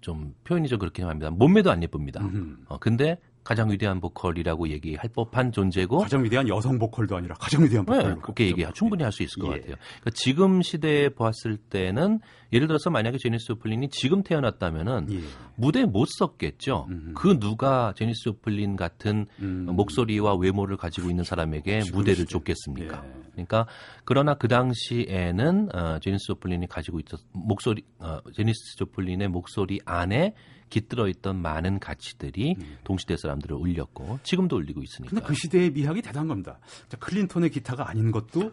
[0.00, 1.30] 좀 표현이 좀 그렇게 합니다.
[1.30, 2.22] 몸매도 안 예쁩니다.
[2.68, 7.84] 어, 근데 가장 위대한 보컬이라고 얘기할 법한 존재고 가장 위대한 여성 보컬도 아니라 가장 위대한
[7.84, 9.60] 보컬 네, 그렇게 얘기 충분히 할 수 있을 것 예.
[9.60, 9.76] 같아요.
[10.00, 12.20] 그러니까 지금 시대에 보았을 때는
[12.52, 15.20] 예를 들어서 만약에 제니스 조플린이 지금 태어났다면은 예.
[15.56, 16.86] 무대에 못 섰겠죠.
[16.90, 17.12] 음흠.
[17.14, 19.66] 그 누가 제니스 조플린 같은 음.
[19.70, 23.04] 목소리와 외모를 가지고 있는 사람에게 무대를 줬겠습니까?
[23.04, 23.24] 예.
[23.32, 23.66] 그러니까
[24.04, 30.34] 그러나 그 당시에는 어, 제니스 조플린이 가지고 있었 목소리 어, 제니스 조플린의 목소리 안에
[30.74, 32.78] 깃들어 있던 많은 가치들이 음.
[32.82, 35.10] 동시대 사람들을 울렸고 지금도 울리고 있으니까.
[35.10, 36.58] 근데 그 시대의 미학이 대단한 겁니다.
[36.88, 38.50] 자, 클린톤의 기타가 아닌 것도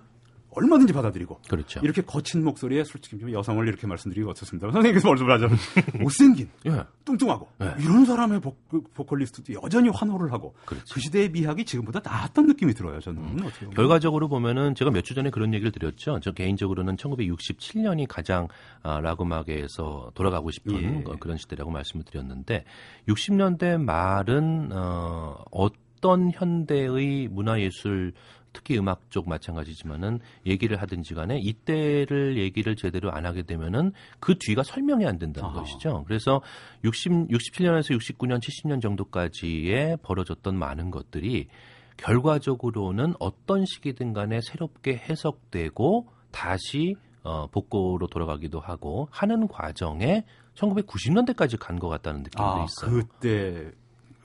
[0.52, 1.80] 얼마든지 받아들이고 그렇죠.
[1.84, 4.72] 이렇게 거친 목소리에 솔직히 좀 여성을 이렇게 말씀드리기 어떻습니다.
[4.72, 5.58] 선생님께서 말씀을 하자면
[6.02, 6.84] 못생긴, 예.
[7.06, 7.76] 뚱뚱하고 예.
[7.80, 8.56] 이런 사람의 보,
[8.94, 10.94] 보컬리스트도 여전히 환호를 하고 그렇죠.
[10.94, 13.00] 그 시대의 미학이 지금보다 나았던 느낌이 들어요.
[13.00, 13.50] 저는 음.
[13.76, 16.20] 결과적으로 보면은 제가 몇 주 전에 그런 얘기를 드렸죠.
[16.22, 18.48] 저 개인적으로는 1967년이 가장
[18.84, 21.04] 아, 락 음악에서 돌아가고 싶은 예.
[21.20, 22.66] 그런 시대라고 말씀을 드렸는데
[23.08, 28.14] 60년대 말은 어, 어떤 현대의 문화예술
[28.54, 34.64] 특히 음악 쪽 마찬가지지만은 얘기를 하든지 간에 이때를 얘기를 제대로 안 하게 되면은 그 뒤가
[34.64, 35.54] 설명이 안 된다는 아.
[35.54, 36.04] 것이죠.
[36.08, 36.42] 그래서
[36.84, 41.48] 60, 67년에서 69년, 70년 정도까지에 벌어졌던 많은 것들이
[41.98, 50.26] 결과적으로는 어떤 시기든 간에 새롭게 해석되고 다시 어, 복고로 돌아가기도 하고 하는 과정에
[50.56, 52.92] 1990년대까지 간 것 같다는 느낌도 아, 있어요.
[52.92, 53.72] 그때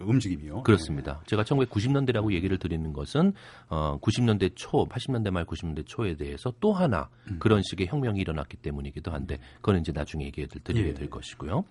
[0.01, 0.63] 움직임이요.
[0.63, 1.21] 그렇습니다.
[1.27, 3.33] 제가 1990년대라고 얘기를 드리는 것은
[3.69, 7.39] 어 90년대 초, 80년대 말 90년대 초에 대해서 또 하나 음.
[7.39, 10.95] 그런 식의 혁명이 일어났기 때문이기도 한데 그건 이제 나중에 얘기해 드리게 예.
[10.95, 11.65] 될 것이고요.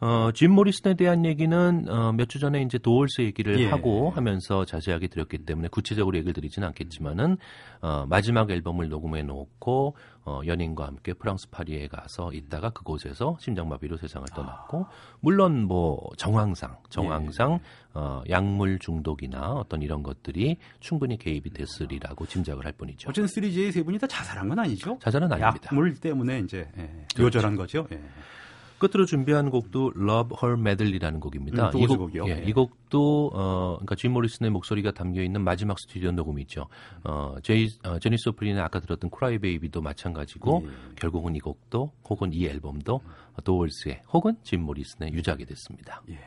[0.00, 3.68] 어, 짐 모리슨에 대한 얘기는 어, 몇 주 전에 이제 도올스 얘기를 예.
[3.68, 7.38] 하고 하면서 자세하게 드렸기 때문에 구체적으로 얘기를 드리지는 않겠지만은
[7.80, 14.26] 어, 마지막 앨범을 녹음해 놓고 어, 연인과 함께 프랑스 파리에 가서 있다가 그곳에서 심장마비로 세상을
[14.34, 14.86] 떠났고
[15.20, 17.58] 물론 뭐 정황상 정황상 예.
[17.94, 23.08] 어, 약물 중독이나 어떤 이런 것들이 충분히 개입이 됐으리라고 짐작을 할 뿐이죠.
[23.08, 24.98] 어쨌든 3J의 세 분이 다 자살한 건 아니죠?
[25.00, 25.70] 자살은 아닙니다.
[25.72, 26.82] 약물 때문에 이제 예,
[27.14, 27.38] 그렇죠.
[27.38, 27.86] 요절한 거죠.
[27.92, 28.00] 예.
[28.78, 31.70] 끝으로 준비한 곡도 Love Her Medley라는 곡입니다.
[31.70, 32.44] 음, 이, 곡, 예, 네.
[32.46, 36.66] 이 곡도 어, 그러니까 짐 모리슨의 목소리가 담겨 있는 마지막 스튜디오 녹음이죠.
[37.04, 40.94] 어, 제이 어, 제니 소프린의 아까 들었던 Cry Baby도 마찬가지고 예.
[40.96, 43.00] 결국은 이 곡도 혹은 이 앨범도
[43.44, 46.02] 도월스의 혹은 짐 모리슨의 유작이 됐습니다.
[46.10, 46.18] 예.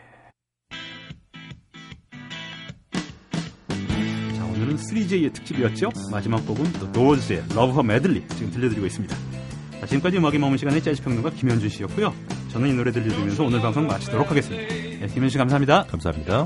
[4.36, 5.90] 자 오늘은 3J의 특집이었죠.
[6.12, 9.41] 마지막 곡은 또 도월스의 Love Her Medley 지금 들려드리고 있습니다.
[9.82, 12.14] 자, 지금까지 음악의 머문 시간의 재즈 평론가 김현준 씨였고요.
[12.52, 14.72] 저는 이 노래 들려드리면서 오늘 방송 마치도록 하겠습니다.
[14.72, 15.86] 네, 김현 씨 감사합니다.
[15.88, 16.46] 감사합니다.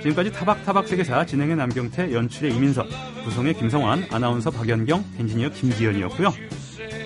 [0.00, 2.86] 지금까지 타박타박 세계사 진행의 남경태, 연출의 이민석,
[3.24, 6.32] 구성의 김성환, 아나운서 박연경, 엔지니어 김지연이었고요.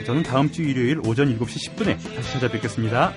[0.07, 3.13] 저는 다음 주 일요일 오전 7시 10분에 다시 찾아뵙겠습니다.